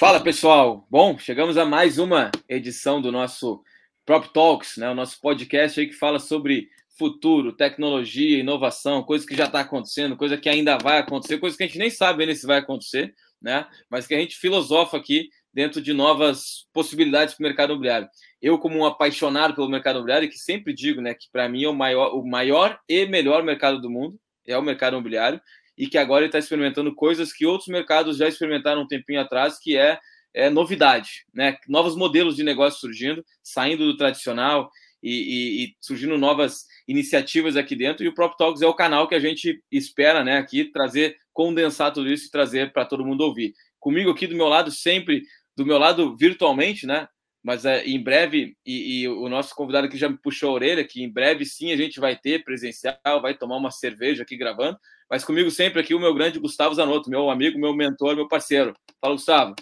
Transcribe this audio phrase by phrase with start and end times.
[0.00, 3.62] Fala pessoal, bom, chegamos a mais uma edição do nosso
[4.06, 4.88] Prop Talks, né?
[4.88, 10.16] O nosso podcast aí que fala sobre futuro, tecnologia, inovação, coisa que já está acontecendo,
[10.16, 13.14] coisa que ainda vai acontecer, coisa que a gente nem sabe ainda se vai acontecer,
[13.42, 13.66] né?
[13.90, 18.08] Mas que a gente filosofa aqui dentro de novas possibilidades para o mercado imobiliário.
[18.40, 21.68] Eu, como um apaixonado pelo mercado imobiliário, que sempre digo, né, que para mim é
[21.68, 25.38] o maior, o maior e melhor mercado do mundo, é o mercado imobiliário,
[25.80, 29.58] e que agora ele está experimentando coisas que outros mercados já experimentaram um tempinho atrás,
[29.58, 29.98] que é,
[30.34, 31.56] é novidade, né?
[31.66, 34.70] Novos modelos de negócio surgindo, saindo do tradicional
[35.02, 38.04] e, e, e, surgindo novas iniciativas aqui dentro.
[38.04, 40.36] E o Prop Talks é o canal que a gente espera, né?
[40.36, 43.54] Aqui trazer, condensar tudo isso e trazer para todo mundo ouvir.
[43.78, 45.22] Comigo aqui do meu lado, sempre
[45.56, 47.08] do meu lado virtualmente, né?
[47.42, 50.86] Mas é, em breve, e, e, o nosso convidado aqui já me puxou a orelha,
[50.86, 54.76] que em breve sim a gente vai ter presencial, vai tomar uma cerveja aqui gravando.
[55.10, 58.72] Mas comigo sempre aqui o meu grande Gustavo Zanotto, meu amigo, meu mentor, meu parceiro.
[59.00, 59.56] Fala, Gustavo.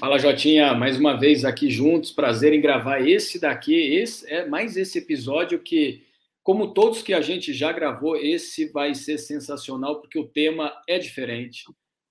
[0.00, 2.10] Fala, Jotinha, mais uma vez aqui juntos.
[2.10, 3.76] Prazer em gravar esse daqui.
[3.76, 6.02] Esse é mais esse episódio que,
[6.42, 10.98] como todos que a gente já gravou, esse vai ser sensacional porque o tema é
[10.98, 11.62] diferente.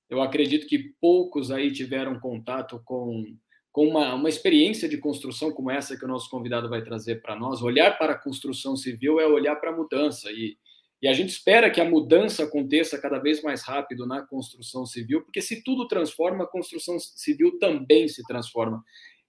[0.10, 3.36] Eu acredito que poucos aí tiveram contato com,
[3.70, 7.36] com uma, uma experiência de construção como essa que o nosso convidado vai trazer para
[7.36, 7.62] nós.
[7.62, 10.56] Olhar para a construção civil é olhar para a mudança e
[11.02, 15.24] e a gente espera que a mudança aconteça cada vez mais rápido na construção civil,
[15.24, 18.84] porque se tudo transforma, a construção civil também se transforma.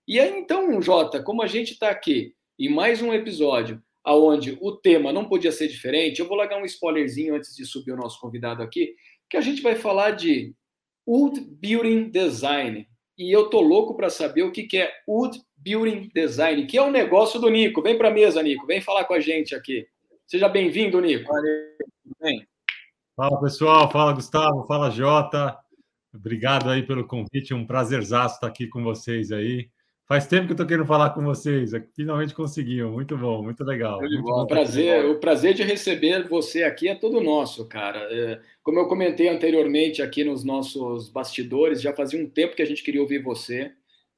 [0.06, 4.72] E aí, então, Jota, como a gente está aqui em mais um episódio aonde o
[4.72, 8.20] tema não podia ser diferente, eu vou largar um spoilerzinho antes de subir o nosso
[8.20, 8.94] convidado aqui,
[9.30, 10.54] que a gente vai falar de
[11.08, 12.86] Wood Building Design.
[13.16, 16.82] E eu tô louco para saber o que, que é Wood Building Design, que é
[16.82, 17.80] o um negócio do Nico.
[17.80, 19.86] Vem para a mesa, Nico, vem falar com a gente aqui.
[20.26, 21.32] Seja bem-vindo, Nico.
[22.20, 22.46] Bem.
[23.16, 23.90] Fala, pessoal.
[23.90, 24.64] Fala, Gustavo.
[24.66, 25.56] Fala, Jota.
[26.14, 27.54] Obrigado aí pelo convite.
[27.54, 29.70] Um prazerzaço estar aqui com vocês aí.
[30.06, 31.70] Faz tempo que eu estou querendo falar com vocês.
[31.94, 32.90] Finalmente conseguiu.
[32.90, 33.98] Muito bom, muito legal.
[33.98, 34.46] Muito bom.
[34.46, 38.00] Prazer, o prazer de receber você aqui é todo nosso, cara.
[38.10, 42.66] É, como eu comentei anteriormente aqui nos nossos bastidores, já fazia um tempo que a
[42.66, 43.72] gente queria ouvir você.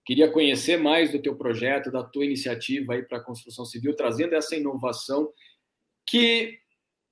[0.04, 4.34] Queria conhecer mais do teu projeto, da tua iniciativa aí para a construção civil, trazendo
[4.34, 5.30] essa inovação
[6.14, 6.60] que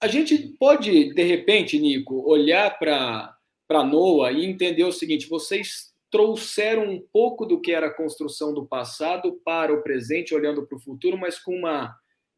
[0.00, 3.34] a gente pode, de repente, Nico, olhar para
[3.68, 8.64] NOA e entender o seguinte: vocês trouxeram um pouco do que era a construção do
[8.64, 11.92] passado para o presente, olhando para o futuro, mas com, uma,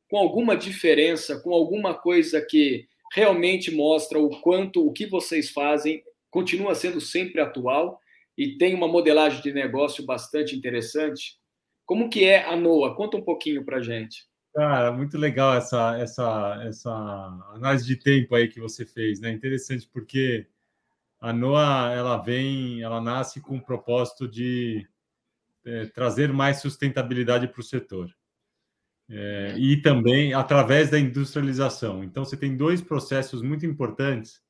[0.08, 6.02] com alguma diferença, com alguma coisa que realmente mostra o quanto o que vocês fazem
[6.30, 8.00] continua sendo sempre atual
[8.38, 11.36] e tem uma modelagem de negócio bastante interessante.
[11.84, 12.96] Como que é a NOA?
[12.96, 14.24] Conta um pouquinho para gente.
[14.54, 16.90] Cara, muito legal essa, essa, essa
[17.54, 19.32] análise de tempo aí que você fez, né?
[19.32, 20.46] Interessante porque
[21.20, 24.88] a NOA ela vem, ela nasce com o propósito de
[25.64, 28.14] é, trazer mais sustentabilidade para o setor.
[29.08, 32.04] É, e também através da industrialização.
[32.04, 34.40] Então, você tem dois processos muito importantes,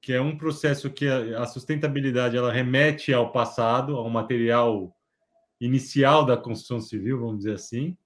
[0.00, 4.94] que é um processo que a, a sustentabilidade ela remete ao passado, ao material
[5.60, 7.96] inicial da construção civil, vamos dizer assim,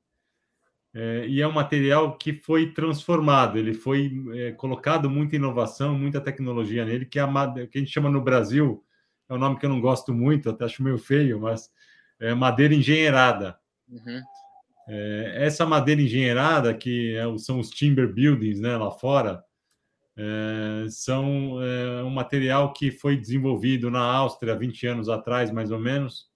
[0.94, 6.20] é, e é um material que foi transformado, ele foi é, colocado muita inovação, muita
[6.20, 8.84] tecnologia nele, que, é a, que a gente chama no Brasil,
[9.28, 11.70] é um nome que eu não gosto muito, até acho meio feio, mas
[12.20, 13.58] é madeira engenheirada.
[13.88, 14.20] Uhum.
[14.88, 19.42] É, essa madeira engenheirada, que é, são os timber buildings né, lá fora,
[20.14, 25.78] é, são é, um material que foi desenvolvido na Áustria 20 anos atrás, mais ou
[25.78, 26.28] menos,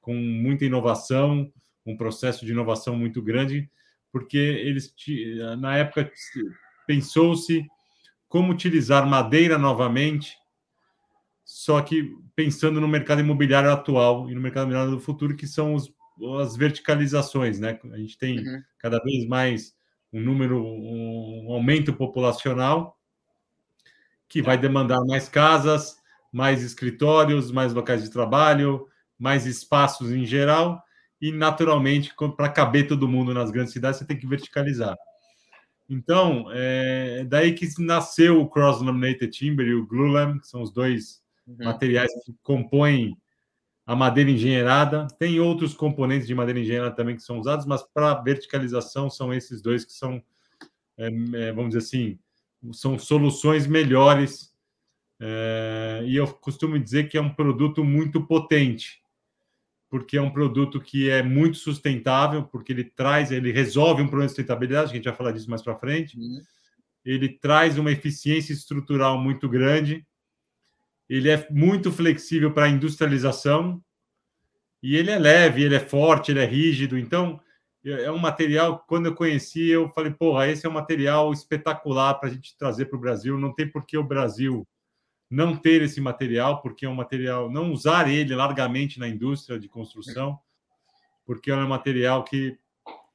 [0.00, 1.50] com muita inovação,
[1.84, 3.68] um processo de inovação muito grande,
[4.14, 4.94] porque eles
[5.58, 6.08] na época
[6.86, 7.66] pensou-se
[8.28, 10.36] como utilizar madeira novamente,
[11.44, 15.74] só que pensando no mercado imobiliário atual e no mercado imobiliário do futuro, que são
[15.74, 15.92] os,
[16.40, 17.76] as verticalizações, né?
[17.90, 18.62] A gente tem uhum.
[18.78, 19.74] cada vez mais
[20.12, 22.96] um número, um aumento populacional
[24.28, 25.96] que vai demandar mais casas,
[26.32, 28.86] mais escritórios, mais locais de trabalho,
[29.18, 30.80] mais espaços em geral,
[31.20, 34.96] e naturalmente, para caber todo mundo nas grandes cidades, você tem que verticalizar.
[35.88, 41.22] Então, é daí que nasceu o Cross-Laminated Timber e o Glulam, que são os dois
[41.46, 41.64] uhum.
[41.64, 43.16] materiais que compõem
[43.86, 45.06] a madeira engenheirada.
[45.18, 49.60] Tem outros componentes de madeira engenheirada também que são usados, mas para verticalização são esses
[49.60, 50.22] dois que são,
[50.96, 52.18] é, é, vamos dizer assim,
[52.72, 54.52] são soluções melhores.
[55.20, 59.03] É, e eu costumo dizer que é um produto muito potente
[59.94, 64.26] porque é um produto que é muito sustentável, porque ele traz, ele resolve um problema
[64.26, 66.18] de sustentabilidade, a gente vai falar disso mais para frente.
[66.18, 66.42] Uhum.
[67.04, 70.04] Ele traz uma eficiência estrutural muito grande.
[71.08, 73.80] Ele é muito flexível para a industrialização.
[74.82, 76.98] E ele é leve, ele é forte, ele é rígido.
[76.98, 77.40] Então,
[77.84, 82.30] é um material, quando eu conheci, eu falei, porra, esse é um material espetacular para
[82.30, 83.38] a gente trazer para o Brasil.
[83.38, 84.66] Não tem por que o Brasil
[85.34, 89.68] não ter esse material, porque é um material, não usar ele largamente na indústria de
[89.68, 90.38] construção,
[91.26, 92.56] porque é um material que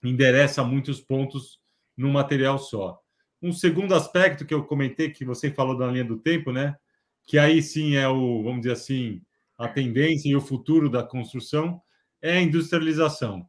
[0.04, 1.62] endereça muitos pontos
[1.96, 3.00] num material só.
[3.42, 6.76] Um segundo aspecto que eu comentei, que você falou da linha do tempo, né?
[7.26, 9.22] Que aí sim é o, vamos dizer assim,
[9.58, 11.82] a tendência e o futuro da construção
[12.22, 13.48] é a industrialização.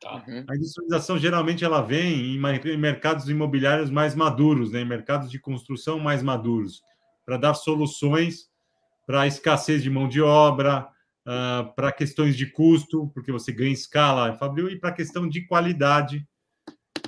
[0.00, 0.24] Tá.
[0.26, 0.44] Uhum.
[0.48, 4.80] A industrialização geralmente ela vem em mercados imobiliários mais maduros, né?
[4.80, 6.82] em mercados de construção mais maduros,
[7.26, 8.48] para dar soluções
[9.06, 10.88] para a escassez de mão de obra,
[11.26, 15.46] uh, para questões de custo, porque você ganha escala, Fabio, e para a questão de
[15.46, 16.26] qualidade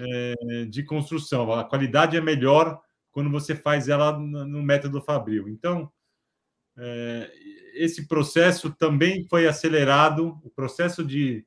[0.00, 1.52] é, de construção.
[1.52, 2.80] A qualidade é melhor
[3.10, 5.48] quando você faz ela no método Fabril.
[5.48, 5.90] Então,
[6.76, 7.32] é,
[7.74, 11.44] esse processo também foi acelerado, o processo de,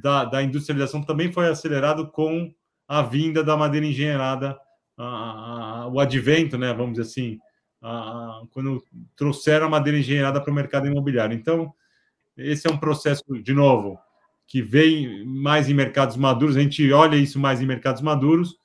[0.00, 2.52] da, da, industrialização também foi acelerado com
[2.86, 4.58] a vinda da madeira engenheirada,
[4.96, 7.38] a, a, o advento, né, vamos dizer assim,
[8.50, 8.84] quando
[9.16, 11.36] trouxeram a madeira engenheirada para o mercado imobiliário.
[11.36, 11.72] Então,
[12.36, 13.98] esse é um processo, de novo,
[14.46, 18.56] que vem mais em mercados maduros, a gente olha isso mais em mercados maduros,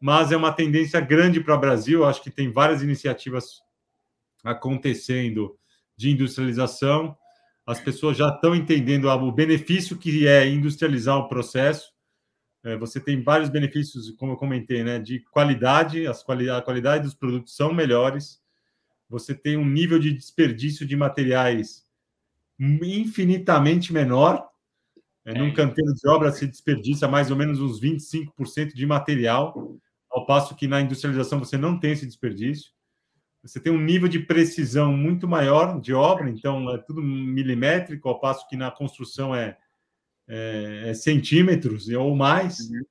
[0.00, 2.04] mas é uma tendência grande para o Brasil.
[2.04, 3.62] Acho que tem várias iniciativas
[4.44, 5.56] acontecendo
[5.96, 7.16] de industrialização.
[7.66, 11.95] As pessoas já estão entendendo o benefício que é industrializar o processo.
[12.66, 17.04] É, você tem vários benefícios, como eu comentei, né, de qualidade, as quali a qualidade
[17.04, 18.42] dos produtos são melhores.
[19.08, 21.86] Você tem um nível de desperdício de materiais
[22.58, 24.48] infinitamente menor
[25.24, 29.76] é, num canteiro de obra se desperdiça mais ou menos uns 25% de material,
[30.10, 32.72] ao passo que na industrialização você não tem esse desperdício.
[33.42, 38.18] Você tem um nível de precisão muito maior de obra, então é tudo milimétrico, ao
[38.18, 39.56] passo que na construção é,
[40.28, 42.82] é, é centímetros ou mais, uhum.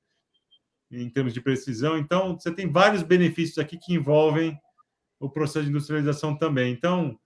[0.91, 1.97] em termos de precisão.
[1.97, 4.57] Então, você tem vários benefícios aqui que envolvem
[5.19, 6.71] o processo de industrialização também.
[6.71, 7.19] Então,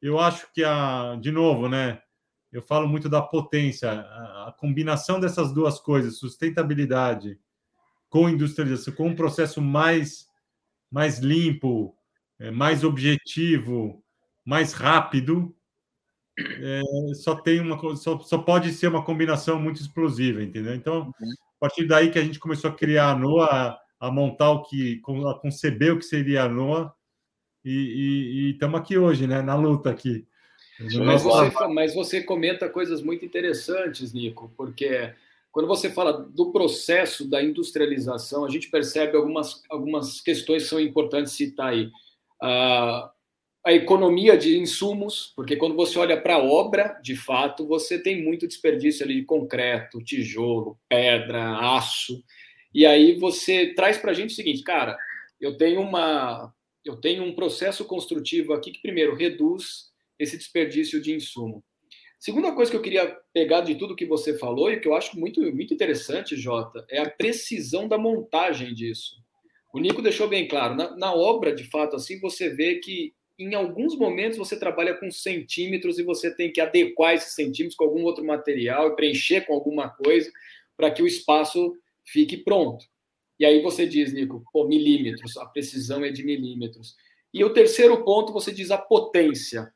[0.00, 2.00] eu acho que, a, de novo, né,
[2.52, 7.38] eu falo muito da potência, a, a combinação dessas duas coisas, sustentabilidade
[8.08, 10.28] com industrialização, com um processo mais,
[10.90, 11.96] mais limpo,
[12.38, 14.04] é, mais objetivo,
[14.44, 15.53] mais rápido,
[16.38, 16.82] é,
[17.14, 20.74] só tem uma só, só pode ser uma combinação muito explosiva, entendeu?
[20.74, 21.32] Então, uhum.
[21.56, 25.00] a partir daí que a gente começou a criar a NOA, a, montar o que,
[25.28, 26.92] a conceber o que seria a NOA,
[27.64, 30.26] e estamos aqui hoje, né, na luta aqui.
[30.78, 35.14] Mas você, mas você comenta coisas muito interessantes, Nico, porque
[35.52, 40.80] quando você fala do processo da industrialização, a gente percebe algumas, algumas questões que são
[40.80, 41.90] importantes citar aí.
[42.42, 43.13] a
[43.64, 48.22] a economia de insumos, porque quando você olha para a obra, de fato, você tem
[48.22, 52.22] muito desperdício ali de concreto, tijolo, pedra, aço.
[52.74, 54.98] E aí você traz para a gente o seguinte, cara,
[55.40, 56.52] eu tenho uma
[56.84, 61.64] eu tenho um processo construtivo aqui que primeiro reduz esse desperdício de insumo.
[62.20, 65.18] Segunda coisa que eu queria pegar de tudo que você falou e que eu acho
[65.18, 69.16] muito, muito interessante, Jota, é a precisão da montagem disso.
[69.72, 73.54] O Nico deixou bem claro, na, na obra, de fato, assim, você vê que em
[73.54, 78.04] alguns momentos você trabalha com centímetros e você tem que adequar esses centímetros com algum
[78.04, 80.30] outro material e preencher com alguma coisa
[80.76, 82.84] para que o espaço fique pronto.
[83.38, 86.94] E aí você diz, Nico, pô, milímetros, a precisão é de milímetros.
[87.32, 89.72] E o terceiro ponto, você diz a potência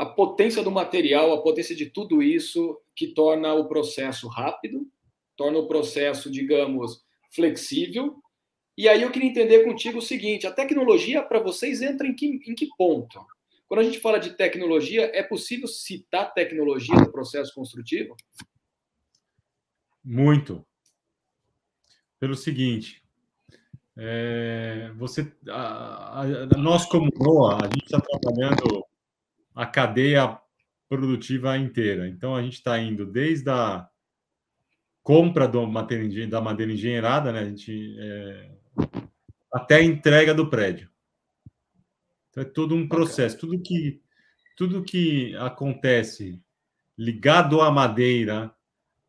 [0.00, 4.90] a potência do material, a potência de tudo isso que torna o processo rápido,
[5.36, 8.16] torna o processo, digamos, flexível.
[8.80, 12.40] E aí eu queria entender contigo o seguinte: a tecnologia para vocês entra em que,
[12.46, 13.20] em que ponto?
[13.68, 18.16] Quando a gente fala de tecnologia, é possível citar tecnologia no processo construtivo?
[20.02, 20.64] Muito.
[22.18, 23.02] Pelo seguinte,
[23.98, 28.82] é, você, a, a, nós como NOA, a gente está trabalhando
[29.54, 30.40] a cadeia
[30.88, 32.08] produtiva inteira.
[32.08, 33.86] Então, a gente está indo desde a
[35.02, 35.66] compra do
[36.30, 37.40] da madeira engenheirada, né?
[37.40, 38.59] A gente, é,
[39.52, 40.90] até a entrega do prédio.
[42.30, 43.36] Então, é todo um processo.
[43.36, 43.48] Okay.
[43.48, 44.02] Tudo que,
[44.56, 46.40] tudo que acontece
[46.96, 48.54] ligado à madeira,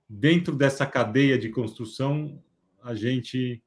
[0.07, 2.41] dentro dessa cadeia de construção,
[2.81, 3.63] a gente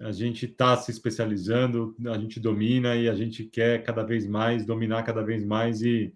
[0.00, 4.64] a gente está se especializando, a gente domina e a gente quer cada vez mais
[4.64, 6.14] dominar cada vez mais e,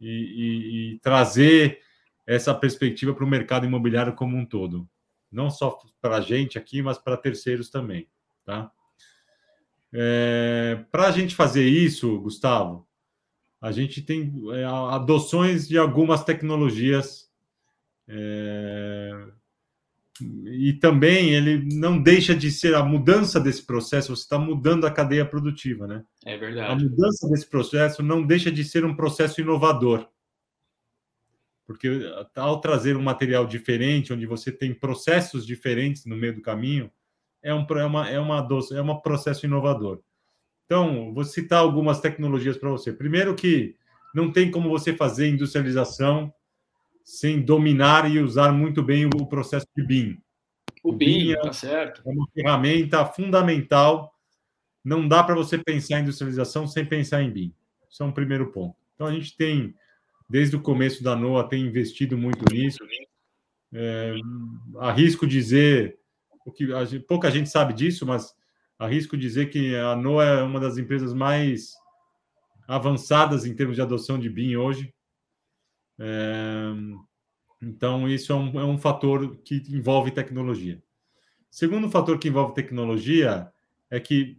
[0.00, 1.80] e, e, e trazer
[2.26, 4.88] essa perspectiva para o mercado imobiliário como um todo,
[5.30, 8.08] não só para a gente aqui, mas para terceiros também,
[8.44, 8.70] tá?
[9.92, 12.86] É, para a gente fazer isso, Gustavo,
[13.60, 17.30] a gente tem é, adoções de algumas tecnologias
[18.08, 19.26] é,
[20.20, 24.90] e também ele não deixa de ser a mudança desse processo, você está mudando a
[24.90, 26.04] cadeia produtiva, né?
[26.24, 26.72] É verdade.
[26.72, 30.08] A mudança desse processo não deixa de ser um processo inovador.
[31.66, 31.88] Porque
[32.36, 36.92] ao trazer um material diferente, onde você tem processos diferentes no meio do caminho,
[37.44, 40.00] é um, é uma, é uma doce, é um processo inovador.
[40.64, 42.90] Então, vou citar algumas tecnologias para você.
[42.90, 43.76] Primeiro que
[44.14, 46.32] não tem como você fazer industrialização
[47.04, 50.18] sem dominar e usar muito bem o processo de BIM.
[50.82, 52.02] O, BIM, é, tá certo.
[52.06, 54.10] É uma ferramenta fundamental.
[54.82, 57.54] Não dá para você pensar em industrialização sem pensar em BIM.
[57.90, 58.74] Isso é um primeiro ponto.
[58.94, 59.74] Então, a gente tem,
[60.28, 62.78] desde o começo da NOAA, tem investido muito nisso.
[63.70, 64.14] É,
[64.78, 65.98] arrisco dizer,
[66.44, 68.34] o que gente, pouca gente sabe disso, mas
[68.78, 71.72] arrisco dizer que a NOAA é uma das empresas mais
[72.66, 74.92] avançadas em termos de adoção de BIM hoje.
[75.98, 76.72] É,
[77.62, 80.82] então, isso é um, é um fator que envolve tecnologia.
[81.50, 83.50] Segundo fator que envolve tecnologia
[83.90, 84.36] é que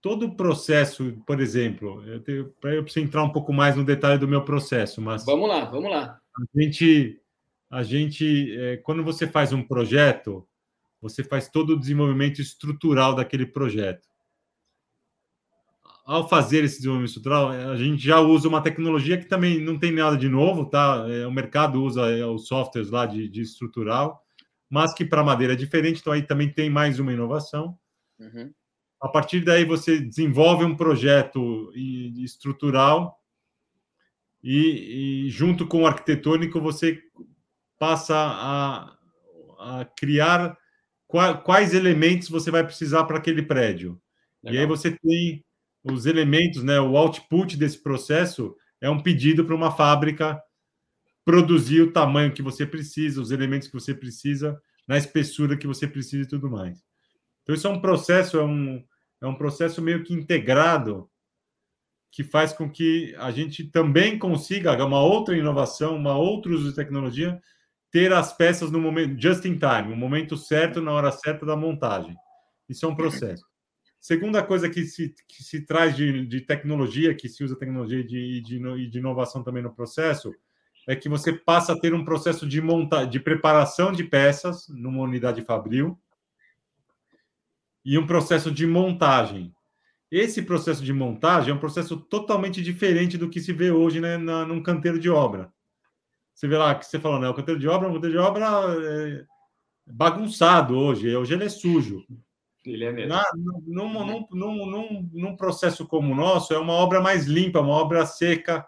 [0.00, 4.18] todo o processo, por exemplo, eu, tenho, eu preciso entrar um pouco mais no detalhe
[4.18, 5.24] do meu processo, mas.
[5.24, 6.18] Vamos lá, vamos lá.
[6.38, 7.20] A gente,
[7.70, 10.46] a gente é, quando você faz um projeto,
[11.08, 14.06] você faz todo o desenvolvimento estrutural daquele projeto
[16.06, 19.90] ao fazer esse desenvolvimento estrutural, a gente já usa uma tecnologia que também não tem
[19.90, 21.04] nada de novo, tá?
[21.08, 24.22] É, o mercado usa é, os softwares lá de, de estrutural,
[24.70, 27.76] mas que para madeira é diferente, então aí também tem mais uma inovação.
[28.20, 28.52] Uhum.
[29.02, 33.20] A partir daí você desenvolve um projeto estrutural
[34.42, 37.02] e, e junto com o arquitetônico você
[37.80, 38.96] passa a,
[39.58, 40.56] a criar
[41.06, 44.00] quais elementos você vai precisar para aquele prédio.
[44.42, 44.56] Legal.
[44.56, 45.44] E aí você tem
[45.84, 50.40] os elementos, né, o output desse processo é um pedido para uma fábrica
[51.24, 55.86] produzir o tamanho que você precisa, os elementos que você precisa, na espessura que você
[55.86, 56.84] precisa e tudo mais.
[57.42, 58.84] Então, isso é um processo, é um,
[59.20, 61.08] é um processo meio que integrado
[62.10, 66.74] que faz com que a gente também consiga uma outra inovação, uma outra uso de
[66.74, 67.40] tecnologia,
[67.96, 71.56] ter as peças no momento just in time, no momento certo, na hora certa da
[71.56, 72.14] montagem.
[72.68, 73.42] Isso é um processo.
[73.98, 78.42] Segunda coisa que se, que se traz de, de tecnologia, que se usa tecnologia de,
[78.42, 80.30] de, de inovação também no processo,
[80.86, 85.00] é que você passa a ter um processo de monta de preparação de peças numa
[85.00, 85.98] unidade fabril
[87.82, 89.54] e um processo de montagem.
[90.10, 94.18] Esse processo de montagem é um processo totalmente diferente do que se vê hoje né,
[94.18, 95.50] na, num canteiro de obra.
[96.36, 97.26] Você vê lá que você falou, né?
[97.30, 99.24] O canteiro de obra, o canteiro de obra é
[99.86, 101.16] bagunçado hoje.
[101.16, 102.04] Hoje ele é sujo.
[102.62, 103.08] Ele é mesmo.
[103.08, 107.60] Na, num, num, num, num, num processo como o nosso, é uma obra mais limpa,
[107.60, 108.66] uma obra seca,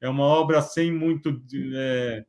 [0.00, 1.40] é uma obra sem muito.
[1.76, 2.24] É,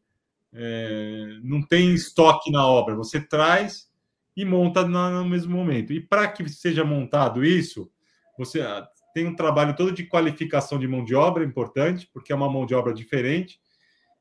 [0.54, 2.96] é, não tem estoque na obra.
[2.96, 3.90] Você traz
[4.38, 5.94] e monta no mesmo momento.
[5.94, 7.90] E para que seja montado isso,
[8.38, 12.36] você ah, tem um trabalho todo de qualificação de mão de obra importante, porque é
[12.36, 13.60] uma mão de obra diferente,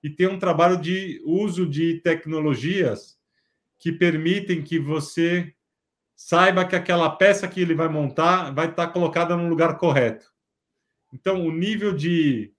[0.05, 3.19] e tem um trabalho de uso de tecnologias
[3.79, 5.55] que permitem que você
[6.15, 10.31] saiba que aquela peça que ele vai montar vai estar colocada no lugar correto.
[11.11, 12.53] Então, o nível de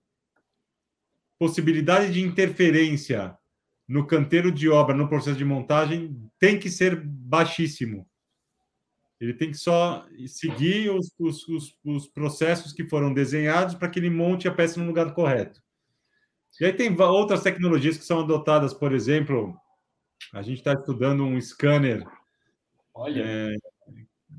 [1.38, 3.38] possibilidade de interferência
[3.86, 8.08] no canteiro de obra, no processo de montagem, tem que ser baixíssimo.
[9.20, 14.00] Ele tem que só seguir os, os, os, os processos que foram desenhados para que
[14.00, 15.64] ele monte a peça no lugar correto.
[16.60, 19.54] E aí tem outras tecnologias que são adotadas, por exemplo,
[20.32, 22.06] a gente está estudando um scanner
[22.94, 23.22] Olha.
[23.22, 23.56] É,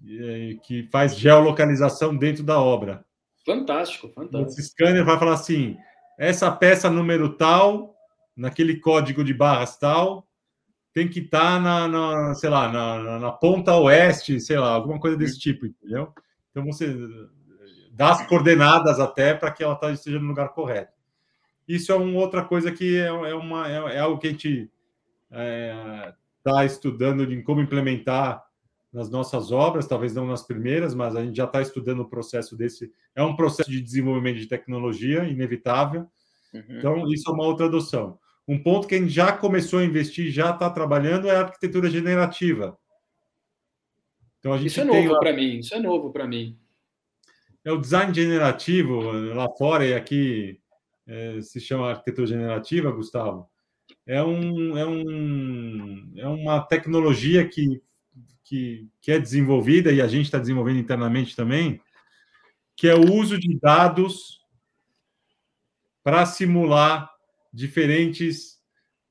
[0.08, 3.06] é, que faz geolocalização dentro da obra.
[3.46, 4.52] Fantástico, fantástico.
[4.52, 5.78] Esse scanner vai falar assim:
[6.18, 7.96] essa peça número tal,
[8.36, 10.28] naquele código de barras tal,
[10.94, 15.00] tem que estar tá na, na, sei lá, na, na, ponta oeste, sei lá, alguma
[15.00, 16.12] coisa desse tipo, entendeu?
[16.50, 16.98] Então você
[17.92, 20.97] dá as coordenadas até para que ela tá, esteja no lugar correto.
[21.68, 24.72] Isso é uma outra coisa que é, é uma, é, é algo que a gente
[25.30, 28.48] está é, estudando em como implementar
[28.92, 32.56] nas nossas obras, talvez não nas primeiras, mas a gente já está estudando o processo
[32.56, 32.92] desse.
[33.14, 36.08] É um processo de desenvolvimento de tecnologia inevitável.
[36.54, 36.64] Uhum.
[36.70, 38.18] Então, isso é uma outra adoção.
[38.48, 41.90] Um ponto que a gente já começou a investir, já está trabalhando, é a arquitetura
[41.90, 42.78] generativa.
[44.40, 45.20] Então, a gente isso é novo lá...
[45.20, 46.58] para mim, isso é novo para mim.
[47.66, 50.62] É o design generativo lá fora e aqui
[51.08, 53.50] é, se chama arquitetura generativa, Gustavo.
[54.06, 57.82] É, um, é, um, é uma tecnologia que
[58.48, 61.82] que, que é desenvolvida e a gente está desenvolvendo internamente também,
[62.76, 64.40] que é o uso de dados
[66.02, 67.12] para simular
[67.54, 68.60] diferentes,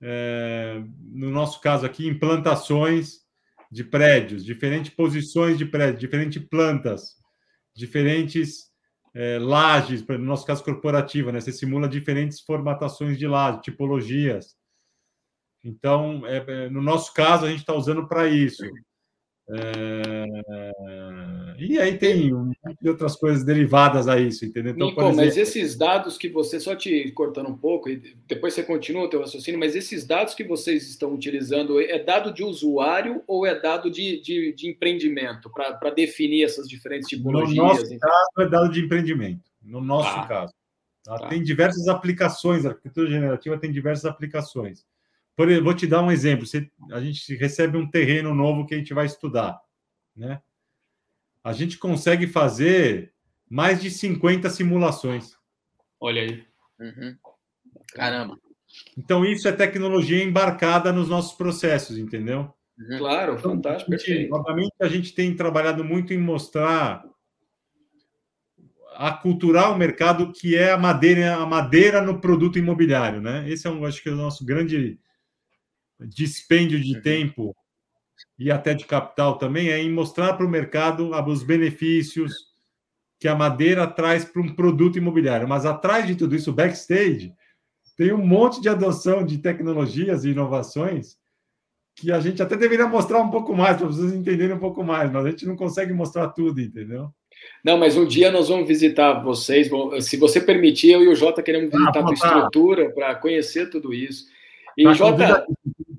[0.00, 3.26] é, no nosso caso aqui, implantações
[3.70, 7.16] de prédios, diferentes posições de prédios, diferentes plantas,
[7.74, 8.72] diferentes
[9.18, 11.40] é, lajes, no nosso caso corporativa, né?
[11.40, 14.54] Você simula diferentes formatações de laje, tipologias.
[15.64, 18.62] Então, é, é no nosso caso, a gente está usando para isso.
[19.48, 20.24] É...
[21.58, 22.32] E aí tem
[22.84, 24.72] outras coisas derivadas a isso, entendeu?
[24.72, 25.16] Então, Nico, exemplo...
[25.16, 29.08] mas esses dados que você, só te cortando um pouco, e depois você continua o
[29.08, 33.58] teu raciocínio, mas esses dados que vocês estão utilizando, é dado de usuário ou é
[33.58, 37.56] dado de, de, de empreendimento, para definir essas diferentes tipologias?
[37.56, 40.26] No nosso caso, é dado de empreendimento, no nosso tá.
[40.26, 40.52] caso.
[41.04, 41.18] Tá?
[41.18, 41.28] Tá.
[41.28, 44.84] Tem diversas aplicações, a arquitetura generativa tem diversas aplicações.
[45.36, 46.46] Por, vou te dar um exemplo.
[46.46, 49.60] Você, a gente recebe um terreno novo que a gente vai estudar,
[50.16, 50.40] né?
[51.44, 53.12] A gente consegue fazer
[53.48, 55.36] mais de 50 simulações.
[56.00, 56.44] Olha aí.
[56.80, 57.16] Uhum.
[57.94, 58.36] Caramba.
[58.98, 62.52] Então, isso é tecnologia embarcada nos nossos processos, entendeu?
[62.78, 62.98] Uhum.
[62.98, 63.94] Claro, então, fantástico.
[63.94, 67.04] A gente, obviamente, a gente tem trabalhado muito em mostrar
[68.94, 73.48] a culturar o mercado que é a madeira, a madeira no produto imobiliário, né?
[73.48, 74.98] Esse é um, acho que é o nosso grande
[76.00, 77.02] dispêndio de uhum.
[77.02, 77.56] tempo
[78.38, 82.32] e até de capital também é em mostrar para o mercado os benefícios
[83.18, 85.48] que a madeira traz para um produto imobiliário.
[85.48, 87.32] Mas atrás de tudo isso, backstage,
[87.96, 91.16] tem um monte de adoção de tecnologias e inovações
[91.94, 95.10] que a gente até deveria mostrar um pouco mais, para vocês entenderem um pouco mais,
[95.10, 97.08] mas a gente não consegue mostrar tudo, entendeu?
[97.64, 99.70] Não, mas um dia nós vamos visitar vocês.
[100.02, 103.14] Se você permitir, eu e o Jota queremos ah, visitar ah, a tua estrutura para
[103.14, 104.26] conhecer tudo isso.
[104.76, 105.46] E tá Jota,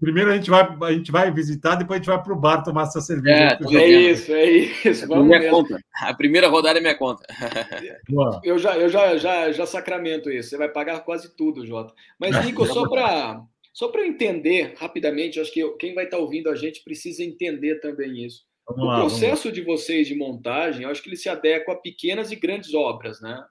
[0.07, 2.63] Primeiro a gente vai, a gente vai visitar, depois a gente vai para o bar
[2.63, 3.59] tomar essa cerveja.
[3.69, 5.05] É, é isso, é isso.
[5.05, 5.77] Vamos minha conta.
[6.01, 7.25] A primeira rodada é minha conta.
[8.41, 10.51] eu já, eu já, já, já sacramento isso.
[10.51, 11.93] Você vai pagar quase tudo, Jota.
[12.17, 13.41] Mas, Nico, só para
[13.73, 17.81] só para entender rapidamente, acho que quem vai estar tá ouvindo a gente precisa entender
[17.81, 18.45] também isso.
[18.65, 21.75] Vamos o lá, processo de vocês de montagem, eu acho que ele se adequa a
[21.75, 23.43] pequenas e grandes obras, né?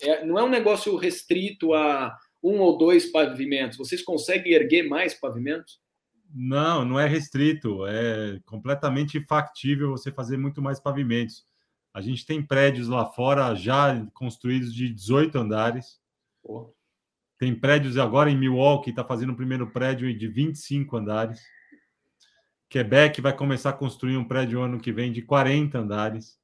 [0.00, 3.76] É, não é um negócio restrito a um ou dois pavimentos.
[3.76, 5.84] Vocês conseguem erguer mais pavimentos?
[6.34, 11.46] Não, não é restrito, é completamente factível você fazer muito mais pavimentos.
[11.94, 15.98] A gente tem prédios lá fora já construídos de 18 andares.
[16.42, 16.70] Oh.
[17.38, 21.40] Tem prédios agora em Milwaukee, está fazendo o primeiro prédio de 25 andares.
[22.68, 26.38] Quebec vai começar a construir um prédio ano que vem de 40 andares.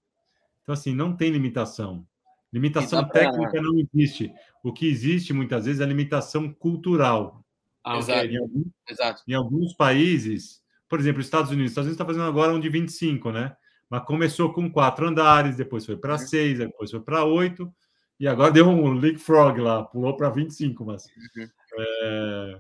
[0.63, 2.07] Então, assim, não tem limitação.
[2.53, 4.33] Limitação técnica não existe.
[4.63, 7.42] O que existe muitas vezes é limitação cultural.
[7.85, 8.27] Ah, Exato.
[8.27, 9.23] Em, alguns, Exato.
[9.27, 13.33] em alguns países, por exemplo, Estados Unidos, Estados Unidos está fazendo agora um de 25,
[13.33, 13.57] né?
[13.91, 16.19] Mas começou com quatro andares, depois foi para uhum.
[16.19, 17.73] seis, depois foi para oito,
[18.19, 21.07] e agora deu um leapfrog lá, pulou para 25, mas.
[21.37, 21.49] Uhum.
[21.79, 22.59] É...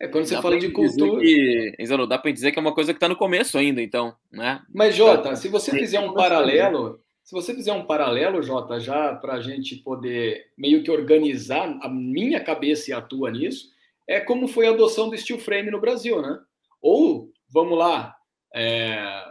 [0.00, 0.08] é...
[0.08, 1.20] quando você dá fala de cultura.
[1.20, 1.76] Que,
[2.08, 4.62] dá para dizer que é uma coisa que está no começo ainda, então, né?
[4.72, 9.34] Mas, Jota, se você fizer um paralelo, se você fizer um paralelo, Jota, já para
[9.34, 13.73] a gente poder meio que organizar a minha cabeça e a tua nisso,
[14.08, 16.38] é como foi a adoção do steel frame no Brasil, né?
[16.80, 18.14] Ou, vamos lá,
[18.54, 19.24] é,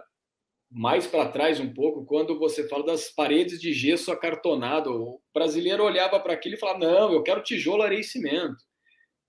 [0.74, 5.84] mais para trás um pouco, quando você fala das paredes de gesso acartonado, o brasileiro
[5.84, 8.58] olhava para aquilo e falava: não, eu quero tijolo, areia e cimento.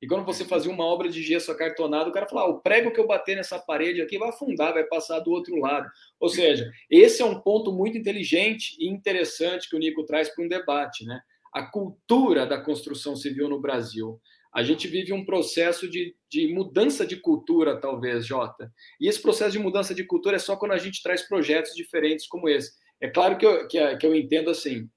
[0.00, 2.90] E quando você fazia uma obra de gesso acartonado, o cara falava: ah, o prego
[2.90, 5.86] que eu bater nessa parede aqui vai afundar, vai passar do outro lado.
[6.18, 10.44] Ou seja, esse é um ponto muito inteligente e interessante que o Nico traz para
[10.44, 11.20] um debate, né?
[11.52, 14.18] A cultura da construção civil no Brasil
[14.54, 18.72] a gente vive um processo de, de mudança de cultura, talvez, Jota.
[19.00, 22.28] E esse processo de mudança de cultura é só quando a gente traz projetos diferentes
[22.28, 22.72] como esse.
[23.00, 24.88] É claro que eu, que, que eu entendo assim,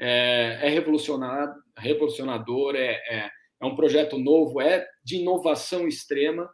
[0.00, 6.50] é, é revolucionado, revolucionador, é, é, é um projeto novo, é de inovação extrema,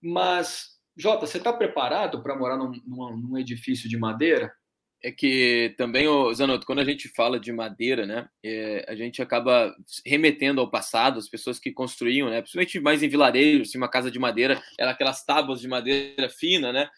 [0.00, 4.54] mas, Jota, você está preparado para morar num, num edifício de madeira?
[5.02, 9.74] É que também, Zanotto, quando a gente fala de madeira, né, é, a gente acaba
[10.04, 14.10] remetendo ao passado, as pessoas que construíam, né, principalmente mais em vilarejos, assim, uma casa
[14.10, 16.90] de madeira, era aquelas tábuas de madeira fina, né,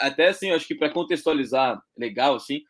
[0.00, 2.62] até assim, eu acho que para contextualizar legal, assim,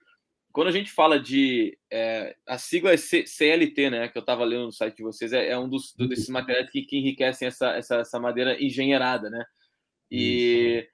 [0.52, 4.66] quando a gente fala de é, a sigla é CLT, né, que eu estava lendo
[4.66, 7.96] no site de vocês, é, é um dos, desses materiais que, que enriquecem essa, essa,
[7.96, 9.44] essa madeira engenheirada, né,
[10.10, 10.88] e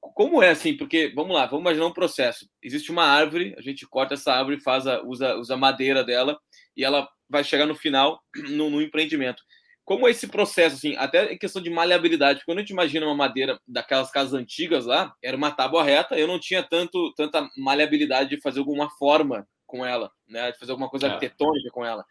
[0.00, 0.76] como é assim?
[0.76, 2.48] Porque, vamos lá, vamos imaginar um processo.
[2.62, 6.38] Existe uma árvore, a gente corta essa árvore, faz a, usa, usa a madeira dela
[6.76, 9.42] e ela vai chegar no final no, no, empreendimento.
[9.84, 12.44] Como é esse processo, assim, até em questão de maleabilidade?
[12.44, 16.28] Quando a gente imagina uma madeira daquelas casas antigas lá, era uma tábua reta, eu
[16.28, 20.52] não tinha tanto, tanta maleabilidade de fazer alguma forma com ela, né?
[20.52, 21.10] De fazer alguma coisa é.
[21.10, 22.04] arquitetônica com ela.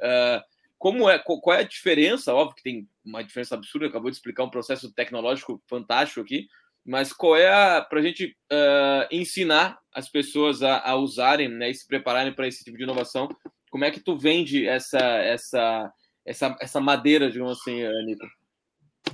[0.00, 0.42] Uh,
[0.80, 2.34] como é, qual é a diferença?
[2.34, 6.48] Óbvio que tem uma diferença absurda, acabou de explicar um processo tecnológico fantástico aqui,
[6.84, 11.70] mas qual é a para a gente uh, ensinar as pessoas a, a, usarem né,
[11.70, 13.28] e se prepararem para esse tipo de inovação?
[13.70, 15.92] Como é que tu vende essa essa
[16.24, 18.26] essa, essa madeira, digamos assim, Nico?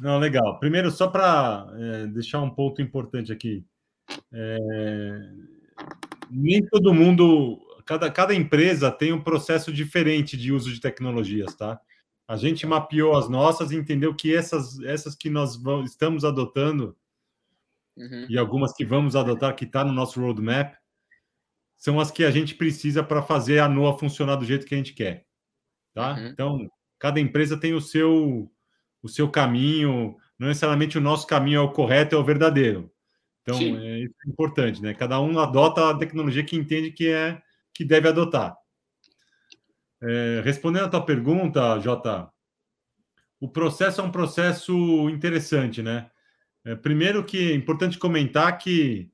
[0.01, 0.59] Não, legal.
[0.59, 3.65] Primeiro, só para é, deixar um ponto importante aqui.
[4.33, 5.19] É,
[6.31, 11.81] nem todo mundo, cada, cada empresa tem um processo diferente de uso de tecnologias, tá?
[12.29, 16.97] A gente mapeou as nossas e entendeu que essas, essas que nós vamos, estamos adotando
[17.97, 18.27] uhum.
[18.29, 20.75] e algumas que vamos adotar, que está no nosso roadmap,
[21.77, 24.79] são as que a gente precisa para fazer a NOA funcionar do jeito que a
[24.79, 25.27] gente quer.
[25.95, 26.15] Tá?
[26.15, 26.27] Uhum.
[26.27, 28.51] Então, cada empresa tem o seu,
[29.03, 32.91] o seu caminho, não necessariamente o nosso caminho é o correto, é o verdadeiro.
[33.43, 33.77] Então, Sim.
[33.79, 34.93] é importante, né?
[34.93, 37.41] Cada um adota a tecnologia que entende que é
[37.73, 38.57] que deve adotar.
[40.03, 42.31] É, respondendo a tua pergunta, Jota,
[43.39, 46.11] o processo é um processo interessante, né?
[46.67, 49.09] É, primeiro que é importante comentar que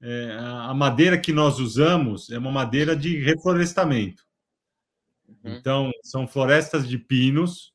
[0.00, 4.22] é, a madeira que nós usamos é uma madeira de reflorestamento.
[5.26, 5.56] Uhum.
[5.56, 7.72] Então, são florestas de pinos,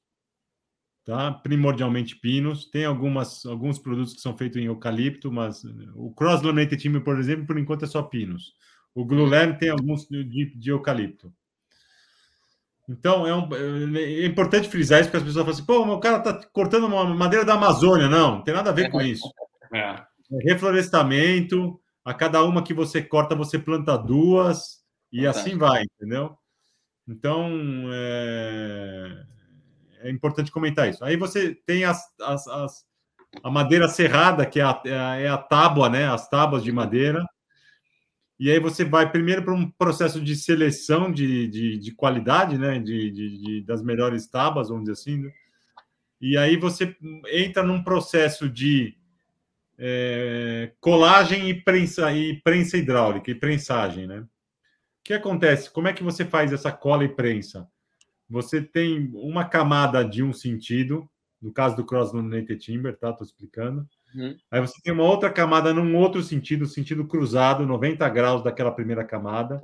[1.04, 1.30] tá?
[1.30, 2.70] primordialmente pinos.
[2.70, 5.62] Tem algumas, alguns produtos que são feitos em eucalipto, mas
[5.94, 8.54] o Cross Laminated Timber, por exemplo, por enquanto é só pinos.
[8.96, 11.34] O Glulam tem alguns de, de eucalipto.
[12.92, 13.48] Então, é, um,
[13.96, 17.06] é, importante frisar isso, porque as pessoas falam assim, pô, o cara está cortando uma
[17.06, 18.10] madeira da Amazônia.
[18.10, 19.32] Não, não tem nada a ver com isso.
[19.74, 19.80] É.
[19.80, 20.04] é
[20.44, 26.38] reflorestamento, a cada uma que você corta, você planta duas, e assim vai, entendeu?
[27.08, 27.50] Então,
[27.94, 29.24] é,
[30.04, 31.04] é importante comentar isso.
[31.06, 32.86] Aí você tem as, as, as,
[33.42, 34.82] a madeira serrada, que é a,
[35.18, 36.12] é a tábua, né?
[36.12, 37.26] As tábuas de madeira.
[38.42, 42.80] E aí você vai primeiro para um processo de seleção de, de, de qualidade, né?
[42.80, 45.18] De, de, das melhores tábuas, vamos dizer assim.
[45.22, 45.32] Né?
[46.20, 46.98] E aí você
[47.32, 48.98] entra num processo de
[49.78, 54.22] é, colagem e prensa, e prensa hidráulica, e prensagem, né?
[54.22, 54.28] O
[55.04, 55.70] que acontece?
[55.70, 57.70] Como é que você faz essa cola e prensa?
[58.28, 61.08] Você tem uma camada de um sentido,
[61.40, 63.12] no caso do cross-laminated timber, tá?
[63.12, 63.88] Estou explicando.
[64.14, 64.38] Uhum.
[64.50, 69.04] Aí você tem uma outra camada num outro sentido, sentido cruzado, 90 graus daquela primeira
[69.04, 69.62] camada.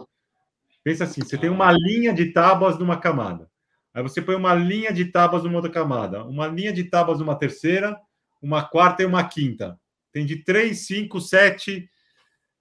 [0.84, 3.50] Pensa assim: você tem uma linha de tábuas numa camada.
[3.94, 7.36] Aí você põe uma linha de tábuas numa outra camada, uma linha de tábuas numa
[7.36, 8.00] terceira,
[8.42, 9.80] uma quarta e uma quinta.
[10.12, 11.90] Tem de 3, 5, 7,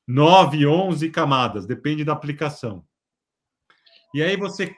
[0.06, 2.84] 9, 11 camadas, depende da aplicação.
[4.14, 4.74] E aí você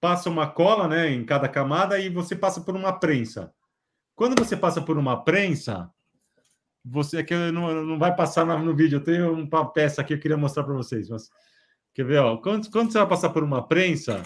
[0.00, 3.52] passa uma cola né, em cada camada e você passa por uma prensa.
[4.14, 5.92] Quando você passa por uma prensa,
[6.90, 8.96] você aqui não, não vai passar no vídeo.
[8.96, 11.08] Eu tenho uma peça aqui que eu queria mostrar para vocês.
[11.08, 11.30] Mas
[11.94, 12.18] quer ver?
[12.18, 14.22] Ó, quando, quando você vai passar por uma prensa,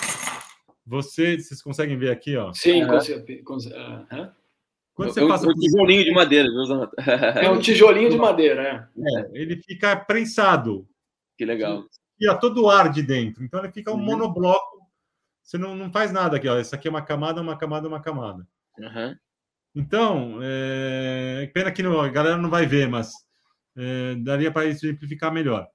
[0.86, 2.52] você, vocês conseguem ver aqui, ó?
[2.52, 2.86] Sim, é.
[2.86, 4.32] com, uh,
[4.94, 6.48] quando você é um, passa um tijolinho de madeira,
[7.40, 9.20] É um tijolinho de madeira, é.
[9.20, 10.86] é ele fica prensado.
[11.36, 11.84] Que legal.
[12.20, 13.42] E a todo o ar de dentro.
[13.42, 14.04] Então ele fica um uhum.
[14.04, 14.82] monobloco.
[15.42, 16.56] Você não, não faz nada aqui, ó.
[16.56, 18.46] Essa aqui é uma camada, uma camada, uma camada.
[18.78, 19.16] Uhum.
[19.74, 21.50] Então, é...
[21.54, 23.12] pena que não, a galera não vai ver, mas
[23.76, 24.14] é...
[24.16, 25.66] daria para exemplificar melhor.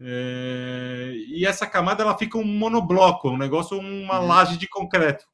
[0.00, 1.12] É...
[1.28, 4.26] E essa camada ela fica um monobloco, um negócio, uma uhum.
[4.26, 5.24] laje de concreto.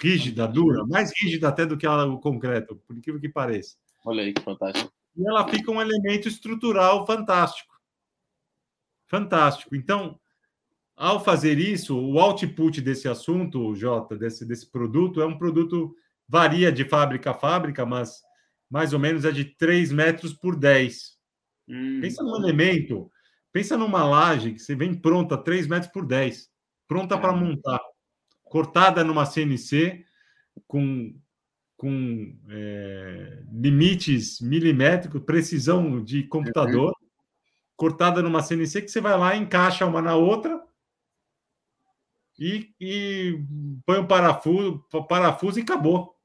[0.00, 3.76] Rígida, dura, mais rígida até do que o concreto, por incrível que pareça.
[4.04, 4.92] Olha aí que fantástico.
[5.16, 7.74] E ela fica um elemento estrutural fantástico.
[9.08, 9.74] Fantástico.
[9.74, 10.18] Então,
[10.96, 15.94] ao fazer isso, o output desse assunto, Jota, desse, desse produto, é um produto
[16.28, 18.20] varia de fábrica a fábrica, mas
[18.70, 21.16] mais ou menos é de 3 metros por 10.
[21.68, 22.00] Hum.
[22.00, 23.10] Pensa num elemento,
[23.52, 26.48] pensa numa laje que você vem pronta, 3 metros por 10,
[26.86, 27.18] pronta é.
[27.18, 27.80] para montar,
[28.44, 30.04] cortada numa CNC,
[30.66, 31.14] com,
[31.76, 37.08] com é, limites milimétricos, precisão de computador, uhum.
[37.76, 40.62] cortada numa CNC que você vai lá, encaixa uma na outra
[42.38, 43.44] e, e
[43.84, 46.17] põe um parafuso, parafuso e acabou.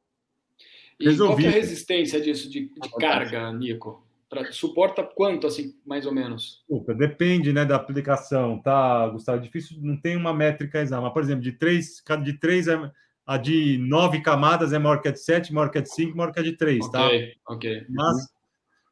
[1.00, 1.44] E Resolvi.
[1.44, 4.06] qual é a resistência disso de, de carga, Nico?
[4.30, 6.64] Pra, suporta quanto, assim, mais ou menos?
[6.68, 9.42] Opa, depende né, da aplicação, tá, Gustavo?
[9.42, 11.02] Difícil, não tem uma métrica exata.
[11.02, 12.92] Mas, por exemplo, de três, de três é,
[13.26, 16.18] a de nove camadas é maior que a de sete, maior que a de cinco,
[16.18, 17.06] maior que a de três, tá?
[17.06, 17.86] Ok, ok.
[17.90, 18.34] Mas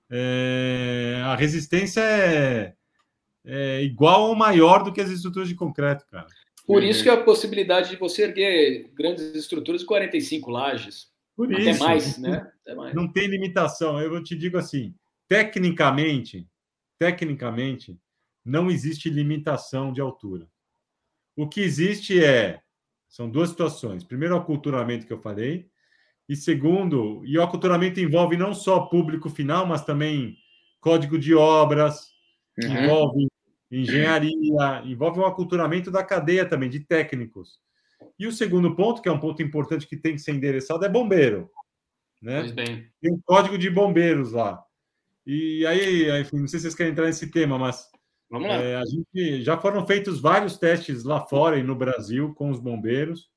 [0.09, 2.73] é, a resistência é,
[3.45, 6.27] é igual ou maior do que as estruturas de concreto, cara.
[6.65, 11.10] Por isso que a possibilidade de você erguer grandes estruturas de 45 lajes,
[11.41, 11.83] por Até isso.
[11.83, 12.51] mais, né?
[12.61, 12.93] Até mais.
[12.93, 13.99] Não tem limitação.
[13.99, 14.93] Eu te digo assim,
[15.27, 16.47] tecnicamente,
[16.99, 17.99] tecnicamente,
[18.45, 20.47] não existe limitação de altura.
[21.35, 22.61] O que existe é
[23.09, 24.03] São duas situações.
[24.03, 25.67] Primeiro, o aculturamento que eu falei,
[26.29, 30.37] e segundo, e o aculturamento envolve não só público final, mas também
[30.79, 32.13] código de obras,
[32.63, 32.83] uhum.
[32.83, 33.27] envolve
[33.71, 37.59] engenharia, envolve um aculturamento da cadeia também, de técnicos.
[38.17, 40.89] E o segundo ponto, que é um ponto importante que tem que ser endereçado, é
[40.89, 41.49] bombeiro.
[42.21, 42.51] Né?
[43.01, 44.63] Tem um código de bombeiros lá.
[45.25, 47.89] E aí, enfim, não sei se vocês querem entrar nesse tema, mas
[48.31, 48.55] Vamos lá.
[48.55, 52.61] É, a gente, já foram feitos vários testes lá fora e no Brasil com os
[52.61, 53.29] bombeiros.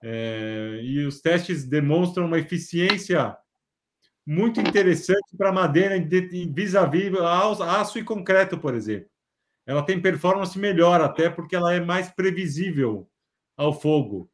[0.00, 3.36] É, e os testes demonstram uma eficiência
[4.24, 5.96] muito interessante para madeira
[6.54, 9.10] vis-à-vis aço e concreto, por exemplo.
[9.66, 13.08] Ela tem performance melhor até porque ela é mais previsível
[13.56, 14.30] ao fogo.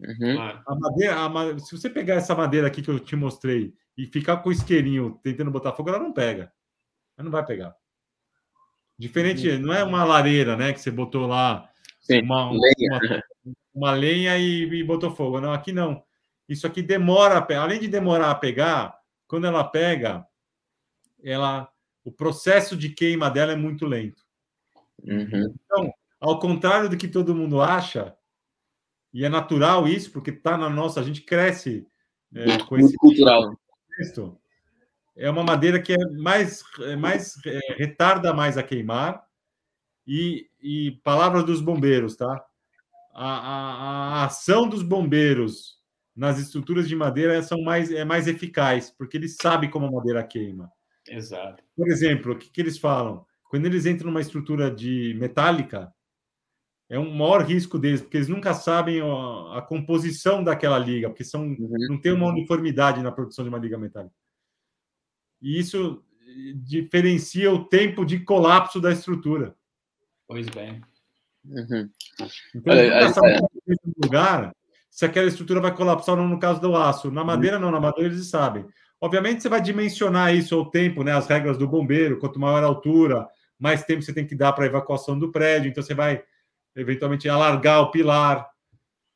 [0.00, 0.40] Uhum.
[0.40, 4.38] A madeira, a, se você pegar essa madeira aqui que eu te mostrei e ficar
[4.38, 6.52] com o isqueirinho tentando botar fogo, ela não pega.
[7.16, 7.74] Ela não vai pegar.
[8.98, 9.58] Diferente, uhum.
[9.58, 10.72] não é uma lareira, né?
[10.72, 11.68] Que você botou lá
[12.00, 12.90] Sim, uma, lenha.
[12.90, 13.22] Uma,
[13.74, 15.40] uma, lenha e, e, botou fogo.
[15.40, 16.02] Não, aqui não.
[16.48, 20.26] Isso aqui demora, além de demorar a pegar, quando ela pega,
[21.22, 21.68] ela,
[22.04, 24.22] o processo de queima dela é muito lento.
[25.02, 25.54] Uhum.
[25.64, 28.14] Então, ao contrário do que todo mundo acha,
[29.14, 31.86] e é natural isso, porque está na nossa, a gente cresce
[32.34, 33.56] é, com esse cultural.
[33.96, 34.36] Texto,
[35.16, 39.24] é uma madeira que é mais, é mais é, retarda mais a queimar.
[40.06, 42.44] E, e palavras dos bombeiros, tá?
[43.14, 45.78] A, a, a, ação dos bombeiros
[46.14, 50.22] nas estruturas de madeira são mais, é mais eficaz, porque eles sabem como a madeira
[50.24, 50.70] queima.
[51.08, 51.62] Exato.
[51.76, 53.24] Por exemplo, o que, que eles falam?
[53.48, 55.93] Quando eles entram numa estrutura de metálica,
[56.88, 61.24] é um maior risco deles, porque eles nunca sabem a, a composição daquela liga, porque
[61.24, 61.76] são, uhum.
[61.88, 64.14] não tem uma uniformidade na produção de uma liga metálica
[65.44, 66.02] e isso
[66.56, 69.54] diferencia o tempo de colapso da estrutura.
[70.26, 70.80] Pois bem.
[71.44, 71.90] Uhum.
[72.54, 73.40] Então, Olha, sabe é...
[74.02, 74.56] lugar
[74.90, 77.10] se aquela estrutura vai colapsar ou não no caso do aço.
[77.10, 78.64] Na madeira, não, na madeira eles sabem.
[78.98, 81.12] Obviamente, você vai dimensionar isso ao tempo, né?
[81.12, 84.64] As regras do bombeiro, quanto maior a altura, mais tempo você tem que dar para
[84.64, 85.68] a evacuação do prédio.
[85.68, 86.22] Então, você vai
[86.76, 88.48] eventualmente alargar o pilar,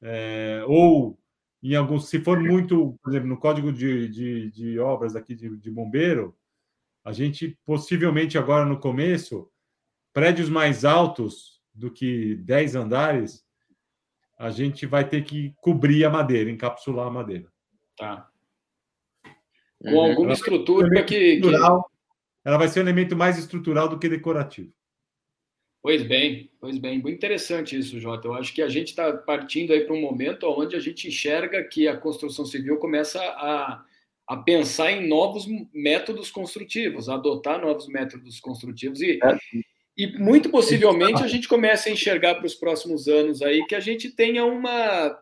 [0.01, 1.19] é, ou
[1.63, 5.57] em alguns, se for muito, por exemplo, no código de, de, de obras aqui de,
[5.57, 6.37] de bombeiro,
[7.05, 9.51] a gente possivelmente agora no começo,
[10.13, 13.45] prédios mais altos do que 10 andares,
[14.39, 17.51] a gente vai ter que cobrir a madeira, encapsular a madeira.
[17.97, 18.29] Tá.
[19.83, 20.11] Com uhum.
[20.11, 21.47] alguma estrutura que, que.
[22.45, 24.73] Ela vai ser um elemento mais estrutural do que decorativo.
[25.89, 28.29] Pois bem, pois bem, muito interessante isso, Jota.
[28.29, 31.65] Eu acho que a gente está partindo aí para um momento onde a gente enxerga
[31.65, 33.83] que a construção civil começa a,
[34.27, 39.39] a pensar em novos métodos construtivos, a adotar novos métodos construtivos e, é.
[39.97, 43.81] e muito possivelmente a gente começa a enxergar para os próximos anos aí que a
[43.81, 45.19] gente tenha uma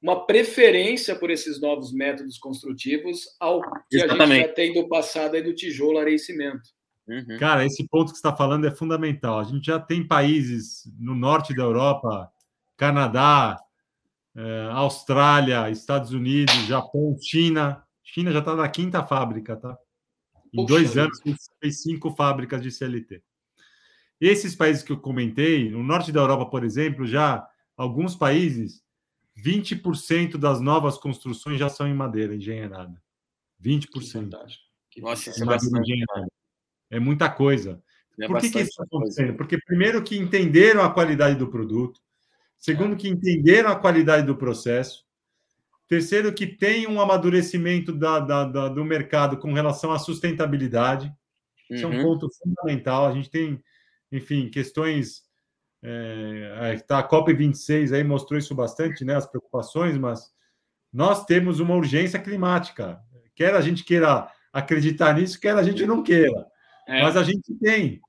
[0.00, 3.60] uma preferência por esses novos métodos construtivos ao
[3.90, 4.22] que Exatamente.
[4.22, 6.62] a gente já tem do passado aí do tijolo, areia e cimento.
[7.06, 7.38] Uhum.
[7.38, 9.38] Cara, esse ponto que você está falando é fundamental.
[9.38, 12.30] A gente já tem países no norte da Europa,
[12.76, 13.58] Canadá,
[14.34, 17.82] é, Austrália, Estados Unidos, Japão, China.
[18.02, 19.76] China já está na quinta fábrica, tá?
[20.52, 21.20] Em Poxa dois anos
[21.60, 23.22] fez cinco fábricas de CLT.
[24.20, 28.82] Esses países que eu comentei, no norte da Europa, por exemplo, já alguns países,
[29.36, 33.02] 20% das novas construções já são em madeira engenheirada.
[33.60, 34.30] 20%.
[34.98, 35.80] Nossa, isso é bastante.
[35.80, 36.28] Engenheirada.
[36.90, 37.82] É muita coisa.
[38.20, 39.26] É Por que, que isso está acontecendo?
[39.26, 39.38] Coisa.
[39.38, 42.00] Porque, primeiro, que entenderam a qualidade do produto.
[42.56, 45.04] Segundo, que entenderam a qualidade do processo.
[45.88, 51.06] Terceiro, que tem um amadurecimento da, da, da do mercado com relação à sustentabilidade.
[51.68, 51.76] Uhum.
[51.76, 52.02] Isso é um uhum.
[52.02, 53.06] ponto fundamental.
[53.06, 53.62] A gente tem,
[54.10, 55.24] enfim, questões.
[55.82, 59.14] É, tá, a COP26 aí mostrou isso bastante, né?
[59.14, 60.32] As preocupações, mas
[60.90, 63.02] nós temos uma urgência climática.
[63.34, 66.46] Quer a gente queira acreditar nisso, quer a gente não queira.
[66.86, 67.02] É.
[67.02, 68.00] Mas a gente tem.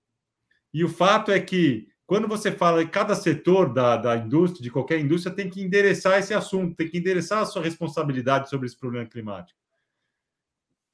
[0.73, 4.71] E o fato é que, quando você fala em cada setor da, da indústria, de
[4.71, 8.77] qualquer indústria, tem que endereçar esse assunto, tem que endereçar a sua responsabilidade sobre esse
[8.77, 9.59] problema climático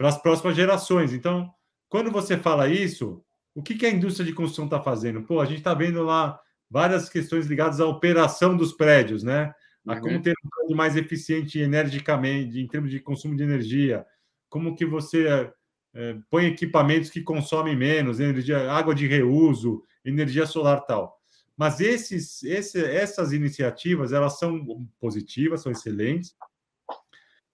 [0.01, 1.13] para as próximas gerações.
[1.13, 1.53] Então,
[1.87, 5.21] quando você fala isso, o que, que a indústria de construção está fazendo?
[5.21, 9.53] Pô, a gente está vendo lá várias questões ligadas à operação dos prédios, né?
[9.87, 10.21] A como uhum.
[10.21, 14.03] ter um prédio mais eficiente energicamente, em termos de consumo de energia,
[14.49, 15.51] como que você
[15.93, 21.19] é, põe equipamentos que consomem menos, energia, água de reuso, energia solar tal.
[21.57, 26.35] Mas esses, esse, essas iniciativas elas são positivas, são excelentes,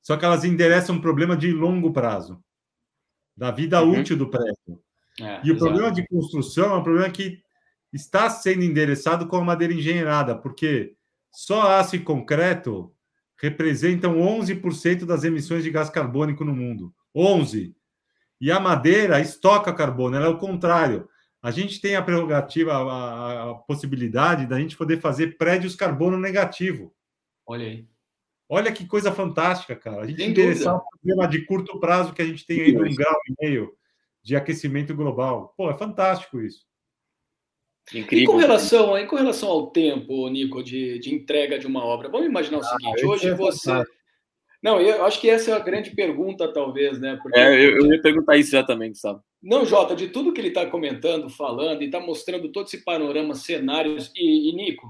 [0.02, 2.42] só que elas endereçam um problema de longo prazo,
[3.36, 4.00] da vida uhum.
[4.00, 4.82] útil do prédio.
[5.20, 7.42] É, e o problema de construção é um problema que
[7.92, 10.96] está sendo endereçado com a madeira engenheirada, porque
[11.32, 12.94] Só aço e concreto
[13.38, 16.94] representam 11% das emissões de gás carbônico no mundo.
[17.14, 17.76] 11.
[18.40, 21.10] E a madeira estoca carbono, ela é o contrário.
[21.42, 26.94] A gente tem a prerrogativa, a, a possibilidade da gente poder fazer prédios carbono negativo.
[27.46, 27.88] Olha aí.
[28.50, 30.04] Olha que coisa fantástica, cara.
[30.04, 32.96] A gente interessar um problema de curto prazo que a gente tem aí de um
[32.96, 33.74] grau e meio
[34.24, 35.54] de aquecimento global.
[35.58, 36.66] Pô, é fantástico isso.
[37.94, 38.24] Incrível.
[38.24, 42.10] E com relação, em com relação ao tempo, Nico, de, de entrega de uma obra,
[42.10, 43.84] vamos imaginar o ah, seguinte: hoje é você.
[44.62, 47.20] Não, eu acho que essa é a grande pergunta, talvez, né?
[47.22, 47.40] Porque...
[47.40, 49.20] É, eu, eu ia perguntar isso já também, sabe?
[49.42, 53.36] Não, Jota, de tudo que ele está comentando, falando e está mostrando todo esse panorama,
[53.36, 54.12] cenários.
[54.16, 54.88] E, e Nico,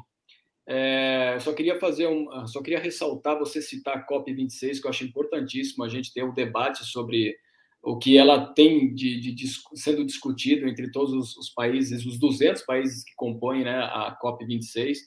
[0.65, 2.47] é, só queria fazer um.
[2.47, 6.33] Só queria ressaltar você citar a COP26, que eu acho importantíssimo a gente ter um
[6.33, 7.35] debate sobre
[7.81, 12.19] o que ela tem de, de, de sendo discutido entre todos os, os, países, os
[12.19, 14.97] 200 países que compõem né, a COP26,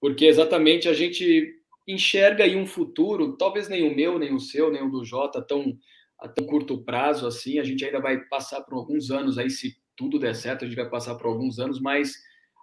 [0.00, 1.54] porque exatamente a gente
[1.86, 5.40] enxerga aí um futuro, talvez nem o meu, nem o seu, nem o do Jota,
[5.40, 5.78] tão,
[6.18, 9.76] a tão curto prazo assim, a gente ainda vai passar por alguns anos aí, se
[9.96, 12.14] tudo der certo, a gente vai passar por alguns anos, mas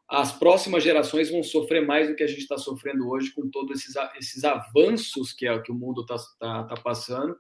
[0.10, 3.80] as próximas gerações vão sofrer mais do que a gente está sofrendo hoje com todos
[3.80, 7.36] esses, esses avanços que, é, que o mundo está tá, tá passando,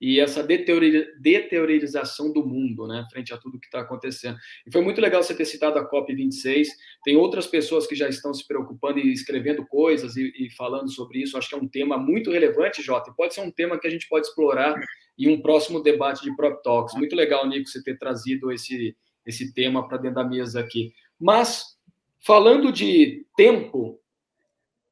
[0.00, 4.36] e essa deteriorização do mundo, né, frente a tudo que está acontecendo.
[4.66, 6.66] E foi muito legal você ter citado a COP26.
[7.02, 11.22] Tem outras pessoas que já estão se preocupando e escrevendo coisas e, e falando sobre
[11.22, 11.38] isso.
[11.38, 13.12] Acho que é um tema muito relevante, Jota.
[13.16, 14.78] Pode ser um tema que a gente pode explorar
[15.18, 16.94] em um próximo debate de Prop Talks.
[16.94, 20.92] Muito legal, Nico, você ter trazido esse, esse tema para dentro da mesa aqui.
[21.18, 21.78] Mas,
[22.20, 23.98] falando de tempo,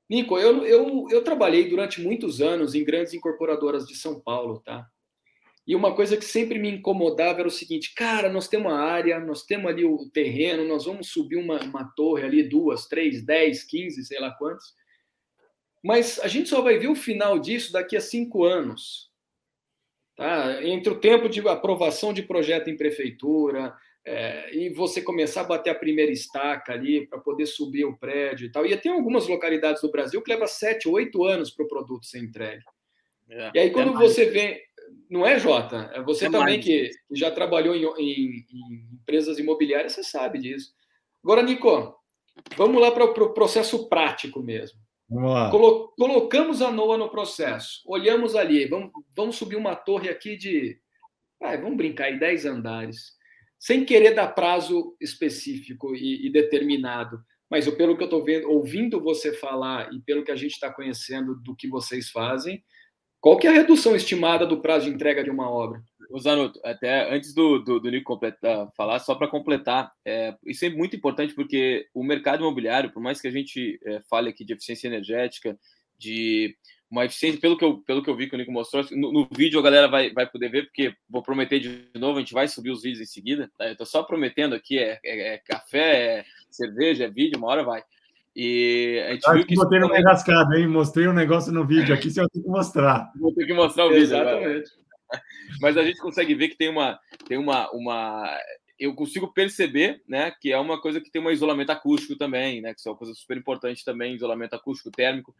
[0.08, 4.88] Nico, eu, eu, eu trabalhei durante muitos anos em grandes incorporadoras de São Paulo, tá?
[5.66, 9.18] E uma coisa que sempre me incomodava era o seguinte: cara, nós temos uma área,
[9.18, 13.64] nós temos ali o terreno, nós vamos subir uma, uma torre ali, duas, três, dez,
[13.64, 14.74] quinze, sei lá quantos.
[15.82, 19.10] Mas a gente só vai ver o final disso daqui a cinco anos.
[20.16, 20.62] Tá?
[20.62, 23.74] Entre o tempo de aprovação de projeto em prefeitura,
[24.06, 28.46] é, e você começar a bater a primeira estaca ali para poder subir o prédio
[28.46, 28.66] e tal.
[28.66, 32.18] E tem algumas localidades do Brasil que leva sete, oito anos para o produto ser
[32.18, 32.62] entregue.
[33.30, 34.62] É, e aí, quando é você vê
[35.10, 35.90] não é, Jota?
[35.94, 40.38] É você é também que, que, já trabalhou em, em, em, empresas imobiliárias, você sabe
[40.38, 40.72] disso.
[41.22, 41.94] Agora, Nico,
[42.56, 44.78] vamos lá para o pro processo prático mesmo.
[45.50, 50.78] Colo colocamos a NOA no processo, olhamos ali, vamos, vamos subir uma torre aqui de.
[51.42, 53.12] Ah, vamos brincar aí, 10 andares.
[53.58, 57.18] Sem querer dar prazo específico e, e determinado.
[57.50, 60.72] Mas eu, pelo que eu estou ouvindo você falar e pelo que a gente está
[60.72, 62.64] conhecendo do que vocês fazem,
[63.24, 65.82] qual que é a redução estimada do prazo de entrega de uma obra?
[66.10, 70.62] O Zanuto, até antes do, do, do Nico completar, falar, só para completar, é, isso
[70.66, 74.44] é muito importante porque o mercado imobiliário, por mais que a gente é, fale aqui
[74.44, 75.58] de eficiência energética,
[75.98, 76.54] de
[76.90, 79.28] uma eficiência, pelo que eu, pelo que eu vi que o Nico mostrou, no, no,
[79.34, 82.46] vídeo a galera vai, vai poder ver, porque vou prometer de novo, a gente vai
[82.46, 83.64] subir os vídeos em seguida, tá?
[83.64, 87.64] eu estou só prometendo aqui, é, é, é, café, é cerveja, é vídeo, uma hora
[87.64, 87.82] vai.
[88.34, 89.54] E a gente viu que.
[89.54, 90.66] Botei no enrascado, hein?
[90.66, 93.12] Mostrei um negócio no vídeo aqui, você vai ter que mostrar.
[93.18, 94.02] Vou ter que mostrar o vídeo.
[94.02, 94.46] Exatamente.
[94.46, 94.64] Agora.
[95.60, 96.98] Mas a gente consegue ver que tem uma.
[97.28, 98.38] Tem uma, uma
[98.78, 102.74] eu consigo perceber, né, que é uma coisa que tem um isolamento acústico também, né,
[102.74, 105.34] que isso é uma coisa super importante também, isolamento acústico térmico.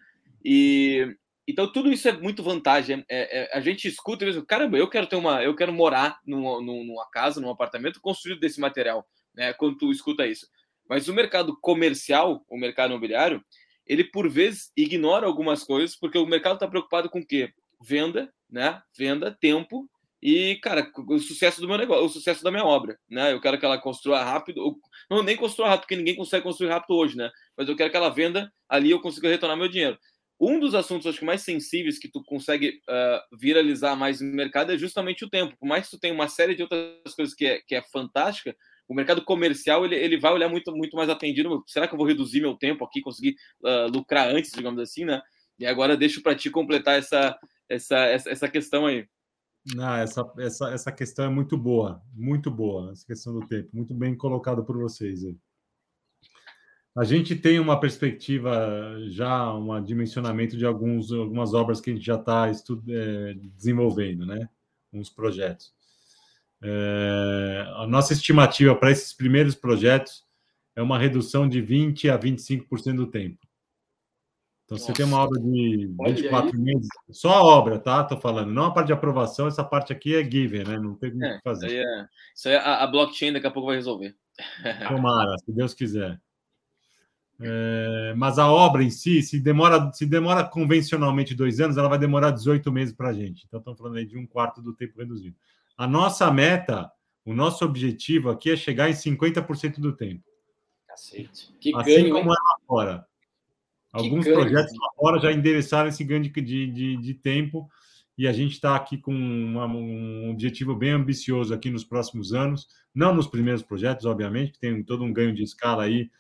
[0.45, 3.05] E então tudo isso é muito vantagem.
[3.09, 6.61] É, é, a gente escuta mesmo, caramba, eu quero ter uma, eu quero morar numa,
[6.61, 9.53] numa casa, num apartamento construído desse material, né?
[9.53, 10.47] Quando tu escuta isso.
[10.89, 13.43] Mas o mercado comercial, o mercado imobiliário,
[13.87, 17.53] ele por vezes ignora algumas coisas, porque o mercado está preocupado com o quê?
[17.81, 18.83] Venda, né?
[18.97, 19.89] Venda, tempo
[20.27, 23.35] e, cara, o sucesso do meu negócio, o sucesso da minha obra, né?
[23.35, 24.75] Eu quero que ela construa rápido,
[25.11, 27.31] não nem construa rápido, porque ninguém consegue construir rápido hoje, né?
[27.55, 29.99] Mas eu quero que ela venda ali eu consiga retornar meu dinheiro.
[30.41, 34.73] Um dos assuntos acho que mais sensíveis que tu consegue uh, viralizar mais no mercado
[34.73, 35.59] é justamente o tempo.
[35.59, 38.57] Por mais que tu tenha uma série de outras coisas que é, que é fantástica,
[38.89, 41.63] o mercado comercial ele, ele vai olhar muito, muito mais atendido.
[41.67, 45.21] Será que eu vou reduzir meu tempo aqui, conseguir uh, lucrar antes, digamos assim, né?
[45.59, 49.07] E agora deixo para ti completar essa, essa, essa, essa questão aí.
[49.75, 53.95] Não, essa, essa, essa questão é muito boa, muito boa, essa questão do tempo, muito
[53.95, 55.37] bem colocado por vocês aí.
[56.97, 62.05] A gente tem uma perspectiva já, um dimensionamento de alguns, algumas obras que a gente
[62.05, 64.49] já está é, desenvolvendo, né?
[64.93, 65.75] Uns projetos.
[66.67, 70.25] É, a nossa estimativa para esses primeiros projetos
[70.75, 73.39] é uma redução de 20% a 25% do tempo.
[74.65, 74.87] Então, nossa.
[74.87, 78.01] você tem uma obra de 24 meses, só a obra, tá?
[78.01, 80.79] Estou falando, não a parte de aprovação, essa parte aqui é given, né?
[80.79, 81.67] Não tem o é, que fazer.
[81.67, 84.17] Isso aí, é, isso aí a, a, blockchain daqui a pouco vai resolver.
[84.89, 86.19] Tomara, se Deus quiser.
[87.41, 91.99] É, mas a obra em si, se demora, se demora convencionalmente dois anos, ela vai
[91.99, 93.45] demorar 18 meses para a gente.
[93.47, 95.37] Então, estamos falando aí de um quarto do tempo reduzido.
[95.77, 96.91] A nossa meta,
[97.25, 100.25] o nosso objetivo aqui é chegar em 50% do tempo.
[100.87, 101.55] Cacete.
[101.61, 102.37] Que assim ganho, como hein?
[102.37, 103.07] é lá fora.
[103.93, 106.31] Alguns ganho, projetos lá fora já endereçaram esse ganho de,
[106.67, 107.69] de, de tempo
[108.17, 112.69] e a gente está aqui com uma, um objetivo bem ambicioso aqui nos próximos anos,
[112.95, 116.11] não nos primeiros projetos, obviamente, que tem todo um ganho de escala aí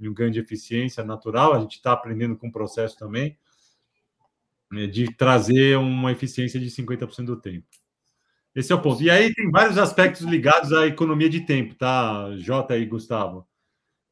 [0.00, 3.38] e um ganho de eficiência natural, a gente está aprendendo com o processo também,
[4.70, 7.66] né, de trazer uma eficiência de 50% do tempo.
[8.54, 9.02] Esse é o ponto.
[9.02, 13.46] E aí tem vários aspectos ligados à economia de tempo, tá, Jota e Gustavo?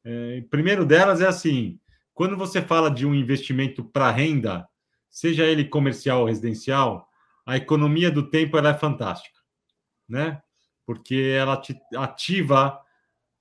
[0.03, 1.79] É, primeiro delas é assim:
[2.15, 4.67] quando você fala de um investimento para renda,
[5.11, 7.09] seja ele comercial ou residencial,
[7.45, 9.39] a economia do tempo ela é fantástica,
[10.09, 10.41] né?
[10.87, 11.61] Porque ela
[11.97, 12.81] ativa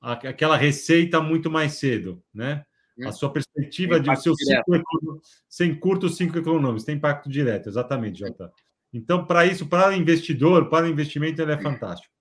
[0.02, 2.66] aquela receita muito mais cedo, né?
[3.06, 8.20] A sua perspectiva de o seu ciclo sem curto ciclo econômico, tem impacto direto, exatamente,
[8.20, 8.52] Jota.
[8.94, 12.14] Então, para isso, para investidor, para investimento, ele é fantástico,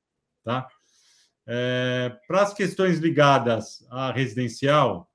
[0.44, 0.68] tá?
[1.46, 5.10] É, para as questões ligadas à residencial,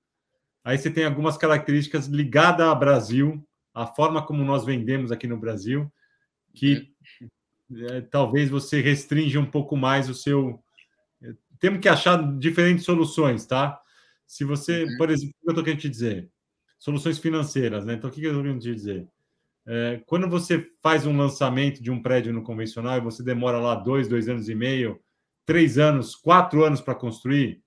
[0.63, 5.37] aí você tem algumas características ligadas ao Brasil, a forma como nós vendemos aqui no
[5.37, 5.91] Brasil,
[6.55, 6.91] que
[7.89, 10.63] é, talvez você restringe um pouco mais o seu.
[11.59, 13.79] Temos que achar diferentes soluções, tá?
[14.25, 14.97] Se você, uhum.
[14.97, 16.29] por exemplo, o que eu estou querendo te dizer?
[16.79, 17.93] Soluções financeiras, né?
[17.93, 19.07] Então, o que eu estou querendo te dizer?
[19.65, 23.75] É, quando você faz um lançamento de um prédio no convencional e você demora lá
[23.75, 24.99] dois, dois anos e meio,
[25.45, 27.63] três anos, quatro anos para construir,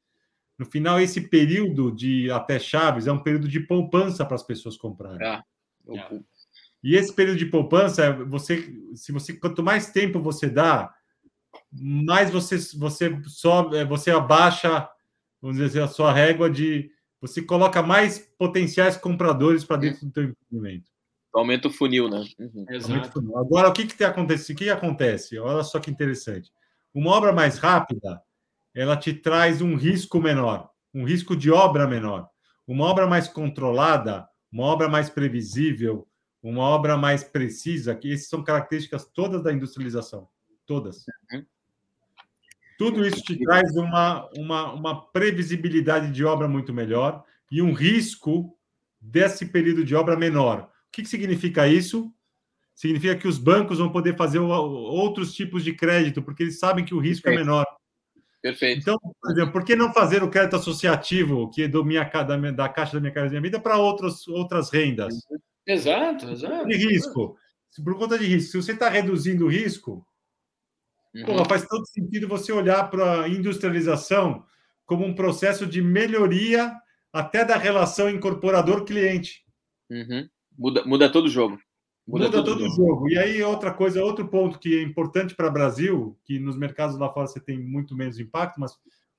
[0.59, 4.76] no final, esse período de até chaves é um período de poupança para as pessoas
[4.76, 5.26] comprarem.
[5.26, 5.42] É.
[5.94, 6.20] é.
[6.82, 10.94] E esse período de poupança, você, se você quanto mais tempo você dá,
[11.72, 14.88] mais você você sobe, você abaixa,
[15.42, 16.90] vamos dizer assim, a sua régua de
[17.20, 20.90] você coloca mais potenciais compradores para dentro do seu empreendimento.
[21.37, 22.24] Aumenta o funil, né?
[22.39, 22.66] Uhum.
[22.68, 23.12] Exato.
[23.12, 23.39] Funil.
[23.39, 24.53] Agora, o que que acontece?
[24.53, 25.39] O que acontece?
[25.39, 26.51] Olha só que interessante.
[26.95, 28.22] Uma obra mais rápida,
[28.74, 32.28] ela te traz um risco menor, um risco de obra menor.
[32.66, 36.09] Uma obra mais controlada, uma obra mais previsível,
[36.43, 40.28] uma obra mais precisa, que essas são características todas da industrialização,
[40.66, 41.05] todas.
[41.32, 41.45] Uhum.
[42.78, 48.57] Tudo isso te traz uma, uma, uma previsibilidade de obra muito melhor e um risco
[49.01, 50.70] desse período de obra menor.
[50.89, 52.12] O que, que significa isso?
[52.74, 56.95] Significa que os bancos vão poder fazer outros tipos de crédito, porque eles sabem que
[56.95, 57.43] o risco é Perfeito.
[57.43, 57.66] é menor.
[58.43, 58.80] Perfeito.
[58.80, 62.37] Então, por exemplo, por que não fazer o crédito associativo, que é do minha, da,
[62.53, 65.14] da Caixa da Minha Casa Minha Vida, para outros, outras rendas?
[65.66, 66.66] Exato, exato.
[66.66, 67.37] De risco.
[67.82, 68.53] Por conta de risco.
[68.53, 70.07] Se você está reduzindo o risco,
[71.14, 71.45] uhum.
[71.45, 74.45] faz todo sentido você olhar para a industrialização
[74.84, 76.72] como um processo de melhoria
[77.12, 79.45] até da relação incorporador-cliente.
[79.91, 80.28] Uhum.
[80.59, 81.59] Muda, muda todo o jogo.
[82.07, 82.76] Muda, muda todo, o jogo.
[82.76, 83.09] jogo.
[83.11, 86.96] E aí, outra coisa, outro ponto que é importante para o Brasil, que nos mercados
[86.96, 88.72] lá fora você tem muito menos impacto, mas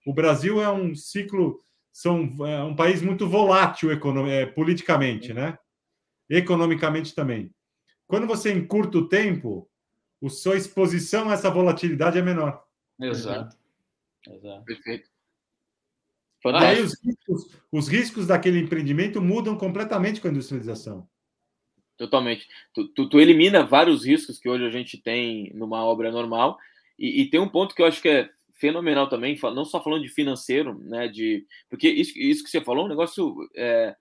[0.05, 1.59] o Brasil é um ciclo,
[1.91, 5.57] são, é um país muito volátil econom, é, politicamente, né?
[6.29, 7.53] economicamente também.
[8.05, 9.69] Quando você encurta o tempo,
[10.23, 12.63] a sua exposição a essa volatilidade é menor.
[12.99, 13.55] Exato.
[14.27, 14.63] Exato.
[14.65, 15.09] Perfeito.
[16.45, 21.07] E aí os riscos, os riscos daquele empreendimento mudam completamente com a industrialização.
[21.97, 22.47] Totalmente.
[22.73, 26.57] Tu, tu, tu, elimina vários riscos que hoje a gente tem numa obra normal.
[26.97, 30.03] E, e, tem um ponto que eu acho que é fenomenal também, não só falando
[30.03, 31.07] de financeiro, né?
[31.07, 33.95] De, porque isso, isso que você falou é um negócio é,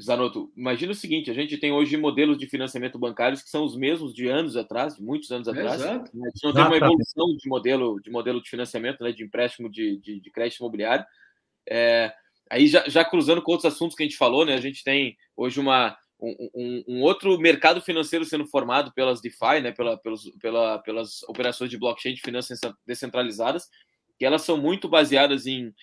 [0.00, 3.74] Zanotto, imagina o seguinte: a gente tem hoje modelos de financiamento bancários que são os
[3.74, 5.80] mesmos de anos atrás, de muitos anos atrás.
[5.80, 6.10] Exato.
[6.14, 9.70] A gente não tem uma evolução de modelo de modelo de financiamento, né, de empréstimo
[9.70, 11.04] de, de, de crédito imobiliário.
[11.68, 12.12] É,
[12.50, 15.16] aí já, já, cruzando com outros assuntos que a gente falou, né, a gente tem
[15.34, 20.78] hoje uma, um, um, outro mercado financeiro sendo formado pelas DeFi, né, pela, pelos, pela,
[20.78, 23.68] pelas operações de blockchain de finanças descentralizadas,
[24.18, 25.74] que elas são muito baseadas em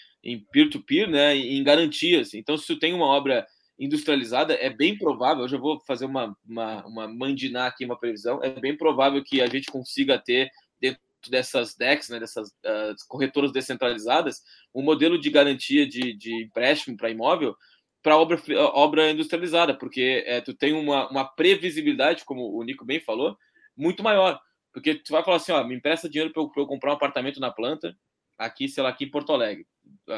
[0.52, 2.34] peer-to-peer, -peer, né, em garantias.
[2.34, 3.46] Então, se tu tem uma obra
[3.78, 8.40] industrializada, é bem provável, eu já vou fazer uma, uma, uma mandinar aqui, uma previsão,
[8.44, 13.52] é bem provável que a gente consiga ter dentro dessas DEX, né, dessas uh, corretoras
[13.52, 14.42] descentralizadas,
[14.74, 17.56] um modelo de garantia de, de empréstimo para imóvel
[18.04, 18.40] para obra,
[18.74, 23.38] obra industrializada, porque é, tu tem uma, uma previsibilidade, como o Nico bem falou,
[23.76, 24.40] muito maior.
[24.74, 27.40] Porque tu vai falar assim, ó, me empresta dinheiro para eu, eu, comprar um apartamento
[27.40, 27.96] na planta,
[28.38, 29.66] aqui, sei lá, aqui em Porto Alegre.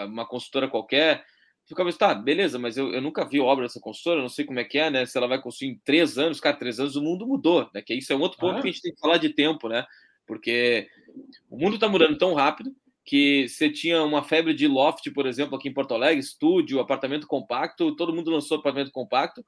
[0.07, 1.23] Uma consultora qualquer,
[1.65, 4.59] ficava assim, tá, beleza, mas eu, eu nunca vi obra dessa consultora, não sei como
[4.59, 5.05] é que é, né?
[5.05, 7.83] Se ela vai construir em três anos, cara, três anos o mundo mudou, né?
[7.83, 8.61] Que isso é um outro ponto ah.
[8.61, 9.86] que a gente tem que falar de tempo, né?
[10.25, 10.88] Porque
[11.49, 12.75] o mundo está mudando tão rápido
[13.06, 17.28] que você tinha uma febre de loft, por exemplo, aqui em Porto Alegre, estúdio, apartamento
[17.28, 19.45] compacto, todo mundo lançou apartamento compacto,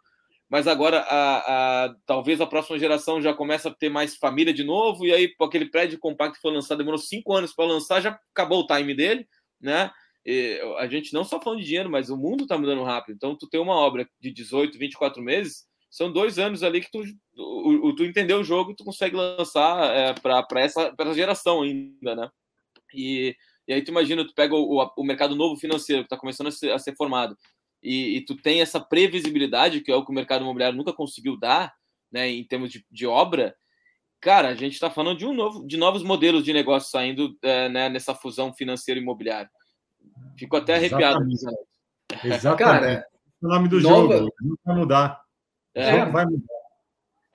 [0.48, 4.64] mas agora a, a, talvez a próxima geração já começa a ter mais família de
[4.64, 8.62] novo, e aí aquele prédio compacto foi lançado, demorou cinco anos para lançar, já acabou
[8.62, 9.28] o time dele,
[9.60, 9.92] né?
[10.24, 13.16] E a gente não só falando de dinheiro, mas o mundo está mudando rápido.
[13.16, 17.02] Então, tu tem uma obra de 18, 24 meses, são dois anos ali que tu,
[17.34, 22.14] tu, tu entendeu o jogo e tu consegue lançar é, para essa, essa geração ainda,
[22.14, 22.30] né?
[22.94, 23.36] E,
[23.68, 26.48] e aí tu imagina, tu pega o, o, o mercado novo financeiro que está começando
[26.48, 27.38] a ser, a ser formado
[27.82, 31.38] e, e, tu tem essa previsibilidade, que é o que o mercado imobiliário nunca conseguiu
[31.38, 31.74] dar,
[32.12, 33.56] né, em termos de, de obra,
[34.20, 37.70] cara, a gente está falando de um novo, de novos modelos de negócio saindo é,
[37.70, 39.50] né, nessa fusão financeira imobiliária.
[40.38, 41.24] Fico até arrepiado.
[41.30, 41.68] Exatamente.
[42.26, 42.58] Exatamente.
[42.58, 43.08] Cara,
[43.42, 44.18] o nome do nova...
[44.18, 45.22] jogo não vai mudar.
[45.76, 46.06] É.
[46.06, 46.57] Não vai mudar.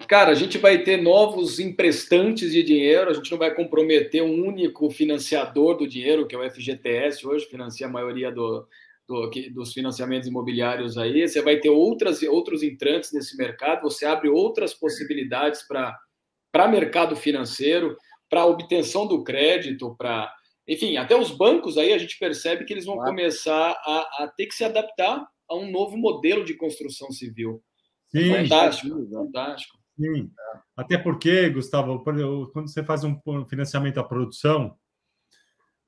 [0.07, 4.47] Cara, a gente vai ter novos emprestantes de dinheiro, a gente não vai comprometer um
[4.47, 8.67] único financiador do dinheiro, que é o FGTS, hoje financia a maioria do,
[9.07, 11.27] do, dos financiamentos imobiliários aí.
[11.27, 17.97] Você vai ter outras, outros entrantes nesse mercado, você abre outras possibilidades para mercado financeiro,
[18.29, 20.33] para obtenção do crédito, para.
[20.67, 23.11] Enfim, até os bancos aí a gente percebe que eles vão claro.
[23.11, 27.61] começar a, a ter que se adaptar a um novo modelo de construção civil.
[28.09, 29.82] Sim, fantástico, fantástico.
[29.99, 30.31] Sim.
[30.77, 34.77] Até porque, Gustavo, quando você faz um financiamento à produção,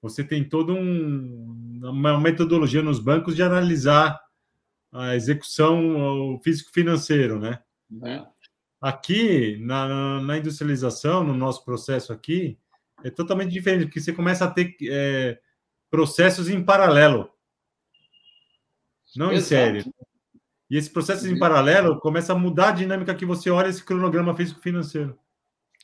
[0.00, 4.20] você tem toda um, uma metodologia nos bancos de analisar
[4.92, 7.61] a execução físico-financeiro, né?
[8.05, 8.22] É.
[8.80, 12.59] Aqui, na, na, industrialização, no nosso processo aqui,
[13.02, 15.40] é totalmente diferente, porque você começa a ter é,
[15.90, 17.30] processos em paralelo,
[19.16, 19.36] não Exato.
[19.36, 19.94] em série.
[20.70, 24.34] E esse processo em paralelo começa a mudar a dinâmica que você olha esse cronograma
[24.34, 25.18] físico-financeiro.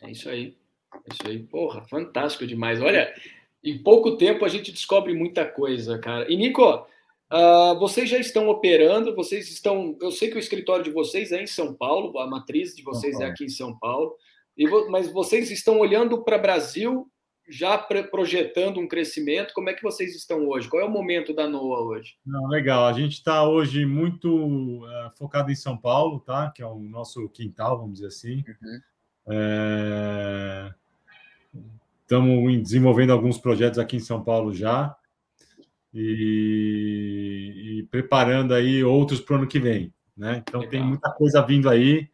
[0.01, 0.57] É isso aí.
[0.95, 1.39] É isso aí.
[1.39, 2.81] Porra, fantástico demais.
[2.81, 3.13] Olha,
[3.63, 6.31] em pouco tempo a gente descobre muita coisa, cara.
[6.33, 9.97] E, Nico, uh, vocês já estão operando, vocês estão.
[10.01, 13.21] Eu sei que o escritório de vocês é em São Paulo, a matriz de vocês
[13.21, 14.15] é aqui em São Paulo,
[14.57, 17.11] e, mas vocês estão olhando para o Brasil
[17.51, 20.69] já projetando um crescimento, como é que vocês estão hoje?
[20.69, 22.17] Qual é o momento da NOA hoje?
[22.25, 26.51] Não, legal, a gente está hoje muito uh, focado em São Paulo, tá?
[26.51, 28.45] Que é o nosso quintal, vamos dizer assim.
[28.47, 28.81] Uhum.
[29.31, 30.75] É...
[32.03, 34.97] Estamos desenvolvendo alguns projetos aqui em São Paulo já
[35.93, 40.43] e, e preparando aí outros para o ano que vem, né?
[40.47, 40.71] Então legal.
[40.71, 42.09] tem muita coisa vindo aí.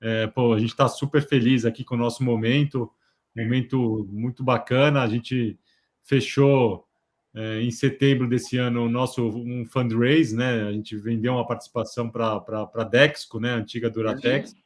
[0.00, 2.90] É, pô, a gente está super feliz aqui com o nosso momento
[3.36, 5.02] momento muito bacana.
[5.02, 5.58] A gente
[6.02, 6.86] fechou
[7.34, 10.62] é, em setembro desse ano o nosso um fundraise, né?
[10.62, 12.42] A gente vendeu uma participação para
[12.74, 13.54] a Dexco, né?
[13.54, 14.52] A antiga Duratex.
[14.52, 14.58] Uhum.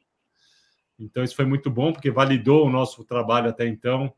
[1.01, 4.13] Então, isso foi muito bom, porque validou o nosso trabalho até então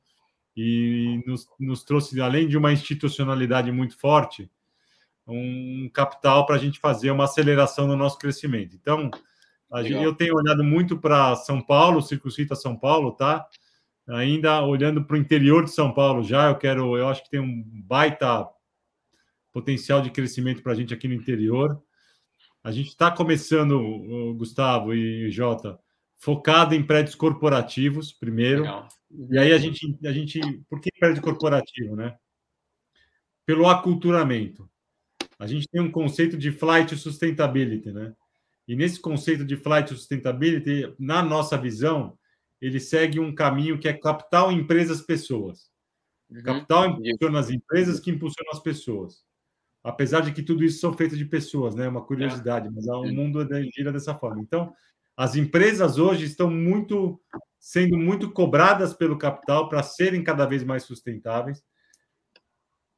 [0.57, 4.51] e nos, nos trouxe, além de uma institucionalidade muito forte,
[5.26, 8.74] um capital para a gente fazer uma aceleração no nosso crescimento.
[8.74, 9.11] Então,
[9.82, 13.46] gente, eu tenho olhado muito para São Paulo, Circuncita São Paulo, tá?
[14.11, 17.40] Ainda olhando para o interior de São Paulo já, eu quero, eu acho que tem
[17.40, 18.48] um baita
[19.52, 21.82] potencial de crescimento para a gente aqui no interior.
[22.62, 25.78] A gente está começando, Gustavo e Jota,
[26.16, 28.62] focado em prédios corporativos primeiro.
[28.62, 28.88] Legal.
[29.30, 32.16] E aí a gente, a gente, por que prédio corporativo, né?
[33.46, 34.70] Pelo aculturamento.
[35.38, 38.14] A gente tem um conceito de flight sustainability, né?
[38.68, 42.16] E nesse conceito de flight sustainability, na nossa visão,
[42.61, 45.70] ele segue um caminho que é capital, empresas, pessoas.
[46.30, 46.42] Uhum.
[46.42, 49.24] Capital impulsiona as empresas que impulsionam as pessoas.
[49.82, 51.86] Apesar de que tudo isso são feitos de pessoas, né?
[51.86, 52.70] É uma curiosidade, é.
[52.70, 54.40] mas o mundo gira dessa forma.
[54.42, 54.72] Então,
[55.16, 57.20] as empresas hoje estão muito
[57.58, 61.62] sendo muito cobradas pelo capital para serem cada vez mais sustentáveis.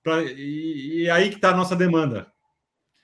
[0.03, 2.33] Pra, e, e aí que está a nossa demanda.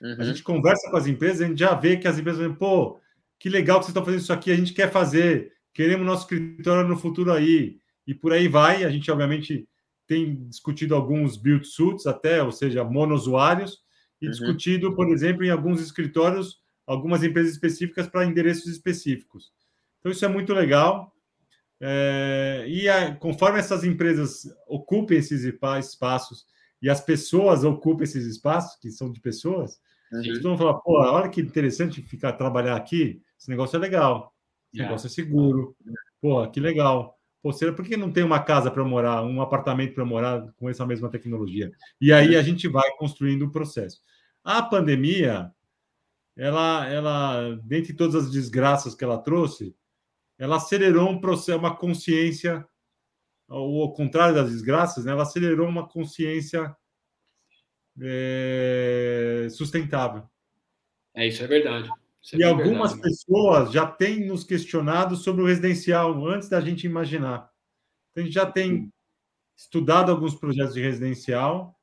[0.01, 0.15] Uhum.
[0.19, 2.99] A gente conversa com as empresas, a gente já vê que as empresas dizem, pô,
[3.37, 6.89] que legal que vocês estão fazendo isso aqui, a gente quer fazer queremos nosso escritório
[6.89, 8.83] no futuro aí, e por aí vai.
[8.83, 9.65] A gente, obviamente,
[10.05, 13.77] tem discutido alguns build suits até, ou seja, monousuários,
[14.21, 14.31] e uhum.
[14.31, 19.53] discutido, por exemplo, em alguns escritórios, algumas empresas específicas para endereços específicos.
[19.99, 21.13] Então, isso é muito legal.
[21.79, 26.45] É, e a, conforme essas empresas ocupem esses espaços
[26.81, 29.79] e as pessoas ocupem esses espaços, que são de pessoas,
[30.11, 30.19] uhum.
[30.25, 34.35] eles vão falar: pô, olha que interessante ficar trabalhar aqui, esse negócio é legal.
[34.73, 35.75] Esse negócio é seguro.
[36.21, 37.17] Pô, que legal.
[37.41, 40.69] Pô, será, por que não tem uma casa para morar, um apartamento para morar com
[40.69, 41.71] essa mesma tecnologia?
[41.99, 44.01] E aí a gente vai construindo o processo.
[44.43, 45.51] A pandemia,
[46.35, 49.73] ela, ela, dentre todas as desgraças que ela trouxe,
[50.37, 52.65] ela acelerou um processo, uma consciência
[53.49, 56.75] ao contrário das desgraças, né, ela acelerou uma consciência
[57.99, 60.23] é, sustentável.
[61.15, 61.89] É, isso é verdade.
[62.21, 66.59] Isso é e algumas verdade, pessoas já têm nos questionado sobre o residencial antes da
[66.59, 67.49] gente imaginar.
[68.11, 68.91] Então, a gente já tem
[69.55, 71.75] estudado alguns projetos de residencial,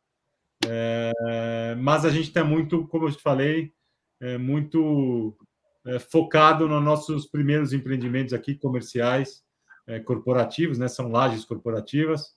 [0.66, 3.72] é, mas a gente está muito, como eu te falei,
[4.20, 5.36] é, muito
[5.84, 9.44] é, focado nos nossos primeiros empreendimentos aqui comerciais,
[9.86, 10.88] é, corporativos, né?
[10.88, 12.34] São lajes corporativas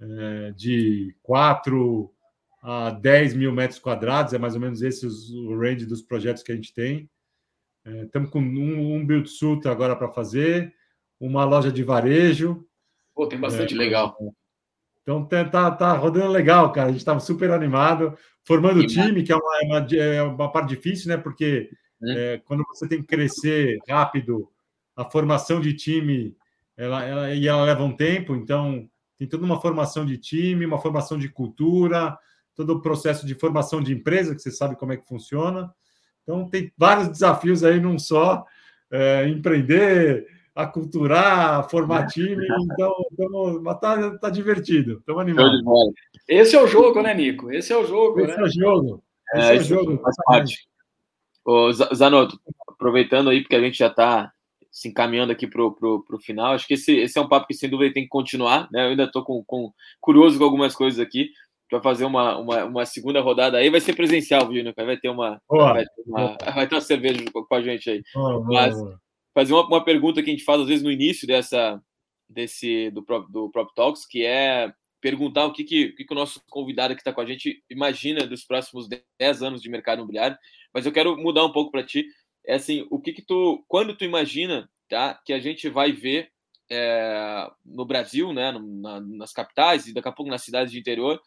[0.00, 2.12] é, de 4
[2.62, 6.52] a 10 mil metros quadrados, é mais ou menos esse o range dos projetos que
[6.52, 7.08] a gente tem.
[7.84, 10.74] Estamos com um, um build suit agora para fazer,
[11.20, 12.66] uma loja de varejo.
[13.14, 14.16] Pô, tem bastante legal.
[15.02, 16.88] Então tá, tá, tá, rodando legal, cara.
[16.88, 20.50] A gente estava super animado, formando o time, que é uma, é uma, é uma,
[20.50, 21.16] parte difícil, né?
[21.18, 21.68] Porque
[22.02, 22.34] é.
[22.34, 24.50] É, quando você tem que crescer rápido,
[24.96, 26.36] a formação de time
[26.76, 30.78] ela, ela, e ela leva um tempo, então tem toda uma formação de time, uma
[30.78, 32.18] formação de cultura,
[32.54, 35.72] todo o processo de formação de empresa, que você sabe como é que funciona.
[36.24, 38.44] Então tem vários desafios aí num só,
[38.90, 45.60] é, empreender, aculturar, formar time, então, então mas tá, tá divertido, estamos animados.
[46.26, 47.52] Esse é o jogo, né, Nico?
[47.52, 48.42] Esse é o jogo, Esse né?
[48.42, 49.04] é o jogo.
[49.34, 49.98] Esse é, é o jogo.
[49.98, 50.68] Faz parte.
[51.44, 54.32] Ô, Zanotto, aproveitando aí, porque a gente já está
[54.70, 57.70] se encaminhando aqui para o final, acho que esse, esse é um papo que sem
[57.70, 58.86] dúvida tem que continuar, né?
[58.86, 61.30] Eu ainda estou com, com, curioso com algumas coisas aqui
[61.74, 63.68] para fazer uma, uma, uma, segunda rodada aí.
[63.68, 64.72] Vai ser presencial, viu, né?
[64.76, 68.02] Vai ter uma, vai ter uma, vai ter uma cerveja com a gente aí.
[68.46, 68.76] Mas
[69.34, 71.80] fazer uma, uma pergunta que a gente faz às vezes no início dessa
[72.28, 76.16] desse do, do Prop Talks, que é perguntar o que, que, o, que, que o
[76.16, 80.38] nosso convidado que está com a gente imagina dos próximos 10 anos de mercado imobiliário.
[80.72, 82.06] Mas eu quero mudar um pouco para ti
[82.46, 86.30] é assim, o que que tu, quando tu imagina, tá, que a gente vai ver
[86.70, 91.20] é, no Brasil, né, na, nas capitais e daqui a pouco nas cidades de interior,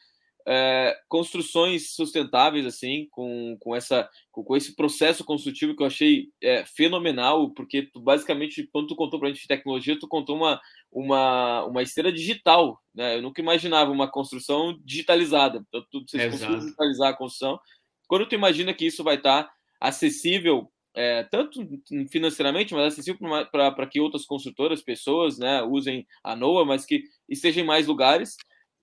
[0.48, 6.30] é, construções sustentáveis assim, com, com essa com, com, esse processo construtivo que eu achei
[6.42, 10.38] é, fenomenal, porque tu basicamente quando tu contou para a gente de tecnologia, tu contou
[10.38, 13.18] uma uma, uma esteira digital, né?
[13.18, 15.64] Eu nunca imaginava uma construção digitalizada.
[15.68, 17.60] Então, tu, vocês conseguiram digitalizar a construção.
[18.08, 21.62] Quando tu imagina que isso vai estar acessível é, tanto
[22.10, 23.20] financeiramente, mas acessível
[23.52, 28.36] para que outras construtoras, pessoas, né, usem a NOA, mas que estejam em mais lugares.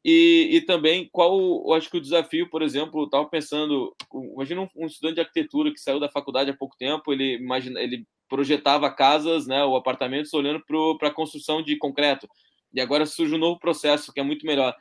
[0.05, 4.69] E, e também qual, eu acho que o desafio, por exemplo, estava pensando, imagina um,
[4.77, 8.91] um, estudante de arquitetura que saiu da faculdade há pouco tempo, ele imagina, ele projetava
[8.91, 10.63] casas, né, ou apartamentos olhando
[10.99, 12.29] para a construção de concreto.
[12.73, 14.77] E agora surge um novo processo que é muito melhor.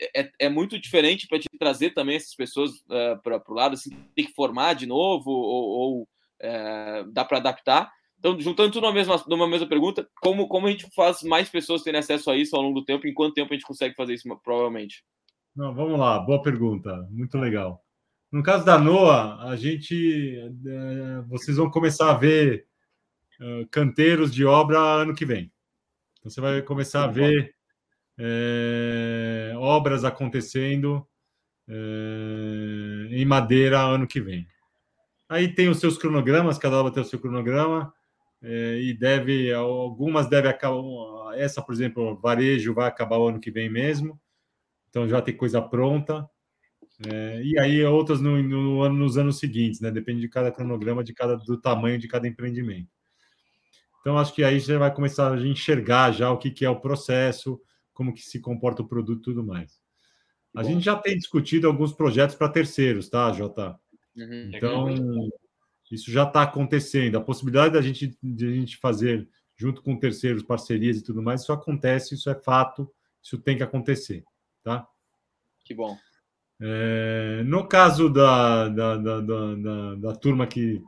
[0.00, 3.54] É, é, é muito diferente para te trazer também essas pessoas uh, é, para o
[3.54, 6.08] lado, assim, ter que formar de novo ou, ou
[6.40, 7.90] é, dá para adaptar.
[8.18, 11.82] Então, juntando tudo numa mesma, numa mesma pergunta, como, como a gente faz mais pessoas
[11.82, 13.06] terem acesso a isso ao longo do tempo?
[13.06, 15.04] Em quanto tempo a gente consegue fazer isso, provavelmente?
[15.54, 17.84] Não, vamos lá, boa pergunta, muito legal.
[18.30, 22.66] No caso da NOA, a gente, é, vocês vão começar a ver
[23.70, 25.52] canteiros de obra ano que vem.
[26.18, 27.54] Então, você vai começar a ver
[28.18, 31.06] é, obras acontecendo
[31.68, 34.46] é, em madeira ano que vem.
[35.28, 37.92] Aí tem os seus cronogramas, cada obra tem o seu cronograma,
[38.42, 43.50] é, e deve, algumas devem acabar, essa, por exemplo, varejo vai acabar o ano que
[43.50, 44.20] vem mesmo,
[44.88, 46.28] então já tem coisa pronta.
[47.06, 49.90] É, e aí outras no, no, nos anos seguintes, né?
[49.90, 52.90] Depende de cada cronograma, de cada do tamanho de cada empreendimento.
[54.00, 56.80] Então acho que aí já vai começar a enxergar já o que, que é o
[56.80, 57.60] processo,
[57.92, 59.80] como que se comporta o produto e tudo mais.
[60.54, 60.68] A Bom.
[60.70, 63.78] gente já tem discutido alguns projetos para terceiros, tá, Jota?
[64.16, 64.88] Uhum, então,
[65.94, 67.16] isso já está acontecendo.
[67.16, 71.42] A possibilidade da gente, de a gente fazer junto com terceiros, parcerias e tudo mais,
[71.42, 72.88] isso acontece, isso é fato,
[73.22, 74.24] isso tem que acontecer,
[74.62, 74.86] tá?
[75.64, 75.96] Que bom.
[76.60, 80.82] É, no caso da, da, da, da, da turma que,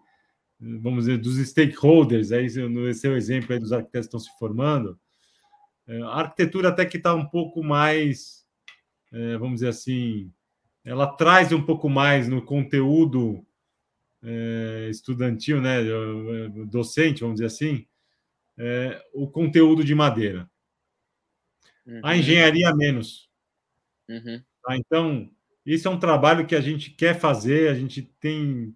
[0.59, 4.38] vamos dizer, dos stakeholders, aí, esse é o exemplo aí dos arquitetos que estão se
[4.38, 4.98] formando,
[5.86, 8.46] é, a arquitetura até que está um pouco mais,
[9.12, 10.32] é, vamos dizer assim,
[10.84, 13.44] ela traz um pouco mais no conteúdo
[14.22, 15.78] é, estudantil, né,
[16.66, 17.86] docente, vamos dizer assim,
[18.58, 20.48] é, o conteúdo de madeira.
[21.86, 22.00] Uhum.
[22.04, 23.28] A engenharia menos.
[24.08, 24.42] Uhum.
[24.62, 24.76] Tá?
[24.76, 25.30] Então,
[25.64, 28.74] isso é um trabalho que a gente quer fazer, a gente tem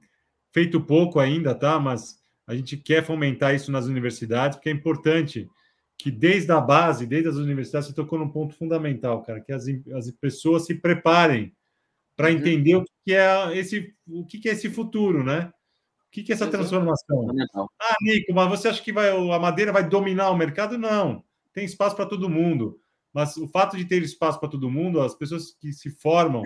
[0.53, 1.79] feito pouco ainda, tá?
[1.79, 5.49] Mas a gente quer fomentar isso nas universidades, porque é importante
[5.99, 9.67] que desde a base, desde as universidades, você tocou num ponto fundamental, cara, que as,
[9.95, 11.55] as pessoas se preparem
[12.17, 12.37] para uhum.
[12.37, 15.53] entender o que é esse, o que é esse futuro, né?
[16.07, 17.29] O que é essa transformação?
[17.81, 20.79] Ah, Nico, mas você acha que vai, a madeira vai dominar o mercado?
[20.79, 21.25] Não.
[21.53, 22.81] Tem espaço para todo mundo.
[23.13, 26.43] mas o fato de ter espaço para todo mundo, as pessoas que se formam,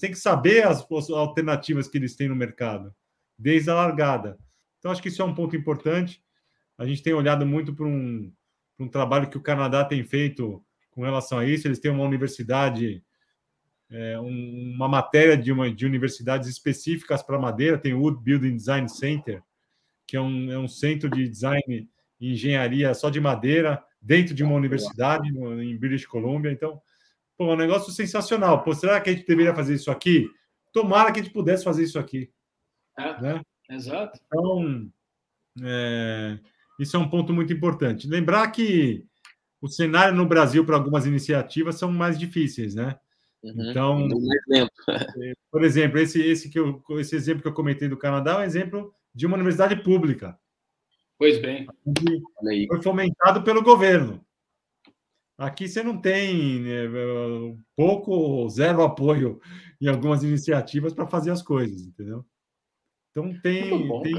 [0.00, 2.92] têm que saber as, as alternativas que eles têm no mercado,
[3.38, 4.38] desde a largada.
[4.78, 6.20] Então, acho que isso é um ponto importante.
[6.76, 8.32] A gente tem olhado muito para um,
[8.78, 11.68] um trabalho que o Canadá tem feito com relação a isso.
[11.68, 13.02] Eles têm uma universidade,
[13.92, 18.56] é, um, uma matéria de, uma, de universidades específicas para madeira, tem o Wood Building
[18.56, 19.42] Design Center,
[20.06, 21.88] que é um, é um centro de design
[22.18, 26.50] e engenharia só de madeira, dentro de uma universidade no, em British Columbia.
[26.50, 26.80] Então,
[27.36, 28.62] pô, é um negócio sensacional.
[28.62, 30.28] Pô, será que a gente deveria fazer isso aqui?
[30.72, 32.30] Tomara que a gente pudesse fazer isso aqui.
[32.98, 33.40] É, né?
[33.70, 34.18] Exato.
[34.26, 34.90] Então,
[35.62, 36.38] é,
[36.78, 38.08] isso é um ponto muito importante.
[38.08, 39.04] Lembrar que
[39.60, 42.98] o cenário no Brasil para algumas iniciativas são mais difíceis, né?
[43.42, 43.70] Uhum.
[43.70, 44.08] Então,
[45.22, 48.38] é, por exemplo, esse, esse, que eu, esse exemplo que eu comentei do Canadá é
[48.38, 50.38] um exemplo de uma universidade pública.
[51.18, 51.66] Pois bem.
[52.68, 54.24] Foi fomentado pelo governo.
[55.38, 56.88] Aqui você não tem né,
[57.76, 59.40] pouco ou zero apoio
[59.80, 62.24] em algumas iniciativas para fazer as coisas, entendeu?
[63.10, 64.14] Então tem, bom, tem,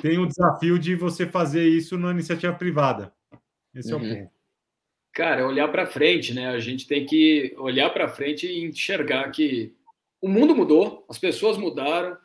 [0.00, 3.12] tem o desafio de você fazer isso na iniciativa privada.
[3.74, 4.00] Esse uhum.
[4.00, 4.24] é o uhum.
[4.24, 4.37] ponto.
[5.18, 6.46] Cara, olhar para frente, né?
[6.46, 9.74] A gente tem que olhar para frente e enxergar que
[10.22, 12.16] o mundo mudou, as pessoas mudaram,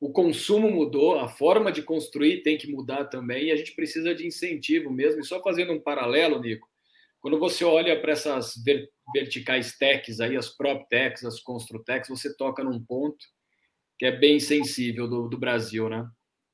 [0.00, 4.12] o consumo mudou, a forma de construir tem que mudar também, e a gente precisa
[4.12, 5.20] de incentivo mesmo.
[5.20, 6.66] E só fazendo um paralelo, Nico,
[7.20, 8.54] quando você olha para essas
[9.14, 13.24] verticais techs aí, as prop techs, as construtechs, você toca num ponto
[13.96, 16.04] que é bem sensível do, do Brasil, né?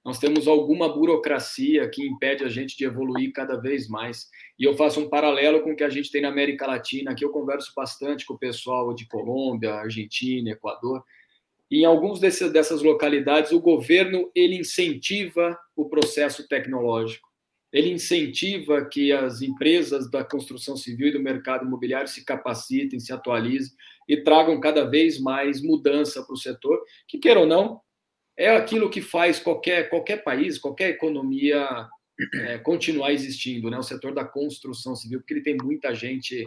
[0.07, 4.31] Nós temos alguma burocracia que impede a gente de evoluir cada vez mais.
[4.57, 7.11] E eu faço um paralelo com o que a gente tem na América Latina.
[7.11, 11.03] Aqui eu converso bastante com o pessoal de Colômbia, Argentina, Equador.
[11.69, 17.29] E em alguns desse, dessas localidades, o governo ele incentiva o processo tecnológico.
[17.73, 23.13] Ele incentiva que as empresas da construção civil e do mercado imobiliário se capacitem, se
[23.13, 23.73] atualizem
[24.09, 27.81] e tragam cada vez mais mudança para o setor, que, queira ou não,
[28.37, 31.89] é aquilo que faz qualquer, qualquer país, qualquer economia
[32.35, 33.79] é, continuar existindo, né?
[33.79, 36.47] o setor da construção civil, porque ele tem muita gente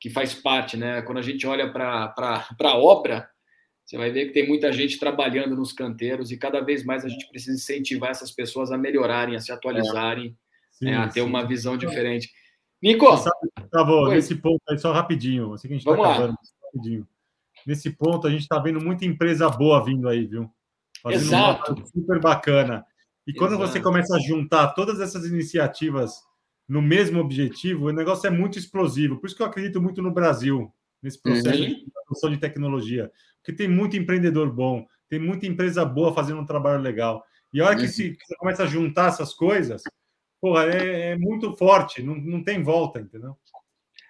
[0.00, 0.76] que faz parte.
[0.76, 1.02] Né?
[1.02, 2.14] Quando a gente olha para
[2.60, 3.28] a obra,
[3.84, 7.08] você vai ver que tem muita gente trabalhando nos canteiros e cada vez mais a
[7.08, 10.32] gente precisa incentivar essas pessoas a melhorarem, a se atualizarem, é.
[10.72, 10.96] sim, né?
[10.96, 11.26] a ter sim.
[11.26, 12.30] uma visão diferente.
[12.82, 13.06] Nico!
[13.70, 17.08] Tá nesse ponto aí, só rapidinho, assim que a gente está acabando rapidinho.
[17.66, 20.48] Nesse ponto, a gente está vendo muita empresa boa vindo aí, viu?
[21.06, 21.86] Fazendo Exato.
[21.86, 22.84] Super bacana.
[23.24, 23.70] E quando Exato.
[23.70, 26.14] você começa a juntar todas essas iniciativas
[26.68, 29.20] no mesmo objetivo, o negócio é muito explosivo.
[29.20, 31.68] Por isso que eu acredito muito no Brasil, nesse processo uhum.
[31.68, 33.10] de produção de tecnologia.
[33.36, 37.24] Porque tem muito empreendedor bom, tem muita empresa boa fazendo um trabalho legal.
[37.52, 37.88] E a hora que, uhum.
[37.88, 39.84] se, que você começa a juntar essas coisas,
[40.40, 43.36] porra, é, é muito forte, não, não tem volta, entendeu?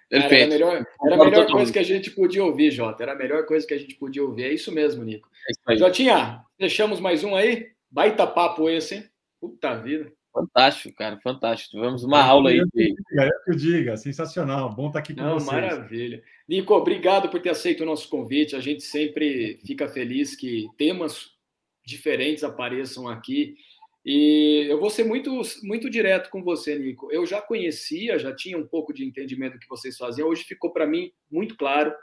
[0.09, 0.33] Perfeito.
[0.33, 3.03] Era a melhor, era a melhor coisa que a gente podia ouvir, Jota.
[3.03, 4.43] Era a melhor coisa que a gente podia ouvir.
[4.43, 5.29] É isso mesmo, Nico.
[5.47, 7.67] É isso Jotinha, deixamos mais um aí?
[7.91, 9.09] Baita papo esse, hein?
[9.39, 10.11] Puta vida.
[10.33, 11.71] Fantástico, cara, fantástico.
[11.71, 12.63] Tivemos uma aula aí.
[12.73, 12.95] De...
[13.19, 14.73] É que eu diga, sensacional.
[14.73, 15.51] Bom estar aqui com Não, vocês.
[15.51, 16.23] Maravilha.
[16.47, 18.55] Nico, obrigado por ter aceito o nosso convite.
[18.55, 21.31] A gente sempre fica feliz que temas
[21.83, 23.55] diferentes apareçam aqui.
[24.09, 27.11] E eu vou ser muito, muito direto com você, Nico.
[27.11, 30.29] Eu já conhecia, já tinha um pouco de entendimento do que vocês faziam.
[30.29, 31.93] Hoje ficou para mim muito claro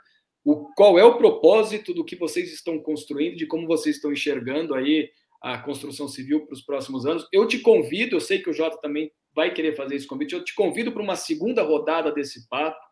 [0.43, 4.75] o, qual é o propósito do que vocês estão construindo, de como vocês estão enxergando
[4.75, 5.09] aí
[5.41, 7.27] a construção civil para os próximos anos.
[7.33, 10.43] Eu te convido, eu sei que o Jota também vai querer fazer esse convite, eu
[10.43, 12.85] te convido para uma segunda rodada desse papo.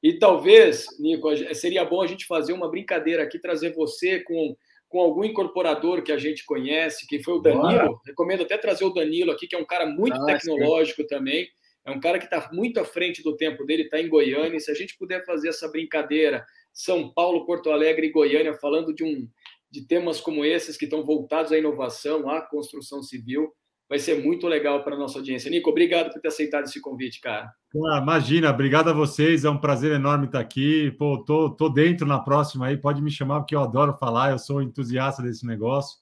[0.00, 4.56] E talvez, Nico, seria bom a gente fazer uma brincadeira aqui, trazer você com
[4.90, 8.00] com algum incorporador que a gente conhece, que foi o Danilo.
[8.04, 11.48] Recomendo até trazer o Danilo aqui, que é um cara muito ah, tecnológico também.
[11.86, 14.56] É um cara que está muito à frente do tempo dele, está em Goiânia.
[14.56, 18.92] E se a gente puder fazer essa brincadeira, São Paulo, Porto Alegre e Goiânia, falando
[18.92, 19.28] de, um,
[19.70, 23.54] de temas como esses que estão voltados à inovação, à construção civil,
[23.90, 25.50] vai ser muito legal para a nossa audiência.
[25.50, 27.52] Nico, obrigado por ter aceitado esse convite, cara.
[27.88, 30.92] Ah, imagina, obrigado a vocês, é um prazer enorme estar aqui.
[30.92, 34.38] Pô, tô, tô dentro na próxima aí, pode me chamar, porque eu adoro falar, eu
[34.38, 35.98] sou entusiasta desse negócio.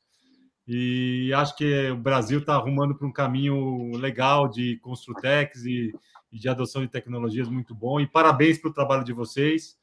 [0.67, 5.95] E acho que o Brasil está arrumando para um caminho legal de Construtex e,
[6.31, 7.99] e de adoção de tecnologias muito bom.
[7.99, 9.79] E parabéns para o trabalho de vocês.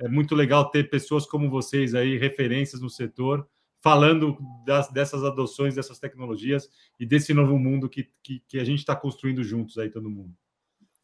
[0.00, 3.46] É muito legal ter pessoas como vocês aí, referências no setor,
[3.82, 6.68] falando das, dessas adoções, dessas tecnologias
[7.00, 10.32] e desse novo mundo que, que, que a gente está construindo juntos aí, todo mundo.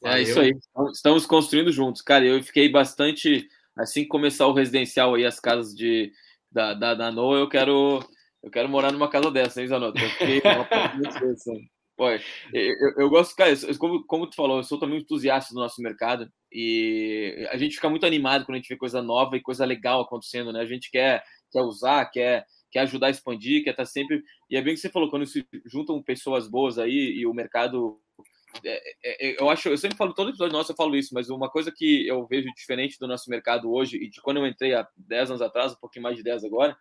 [0.04, 0.56] É isso aí,
[0.92, 2.00] estamos construindo juntos.
[2.02, 3.48] Cara, eu fiquei bastante.
[3.76, 6.12] Assim que começar o residencial aí, as casas de,
[6.50, 8.00] da, da, da NOA, eu quero,
[8.42, 10.00] eu quero morar numa casa dessa, hein, Zanotto?
[10.00, 10.40] Eu fiquei
[11.96, 15.58] Pô, eu, eu, gosto, cara, como, como tu falou, eu sou também um entusiasta do
[15.58, 19.42] nosso mercado e a gente fica muito animado quando a gente vê coisa nova e
[19.42, 20.60] coisa legal acontecendo, né?
[20.60, 24.22] A gente quer, quer usar, quer, quer ajudar a expandir, quer estar tá sempre.
[24.50, 27.96] E é bem que você falou, quando se juntam pessoas boas aí e o mercado.
[28.64, 31.28] É, é, é, eu acho, eu sempre falo, todo episódio nosso eu falo isso, mas
[31.28, 34.74] uma coisa que eu vejo diferente do nosso mercado hoje e de quando eu entrei
[34.74, 36.76] há 10 anos atrás, um pouquinho mais de 10 agora,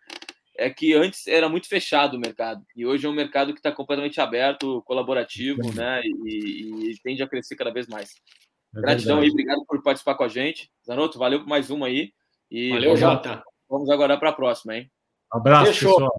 [0.57, 3.71] é que antes era muito fechado o mercado e hoje é um mercado que está
[3.71, 6.01] completamente aberto, colaborativo, né?
[6.25, 8.15] E, e, tende a crescer cada vez mais.
[8.75, 10.71] É Gratidão aí, obrigado por participar com a gente.
[10.85, 12.11] Zanotto, valeu por mais uma aí.
[12.49, 13.43] E valeu, Jota.
[13.69, 14.89] Vamos agora para a próxima, hein?
[15.31, 15.93] Abraço, Fechou.
[15.95, 16.16] pessoal.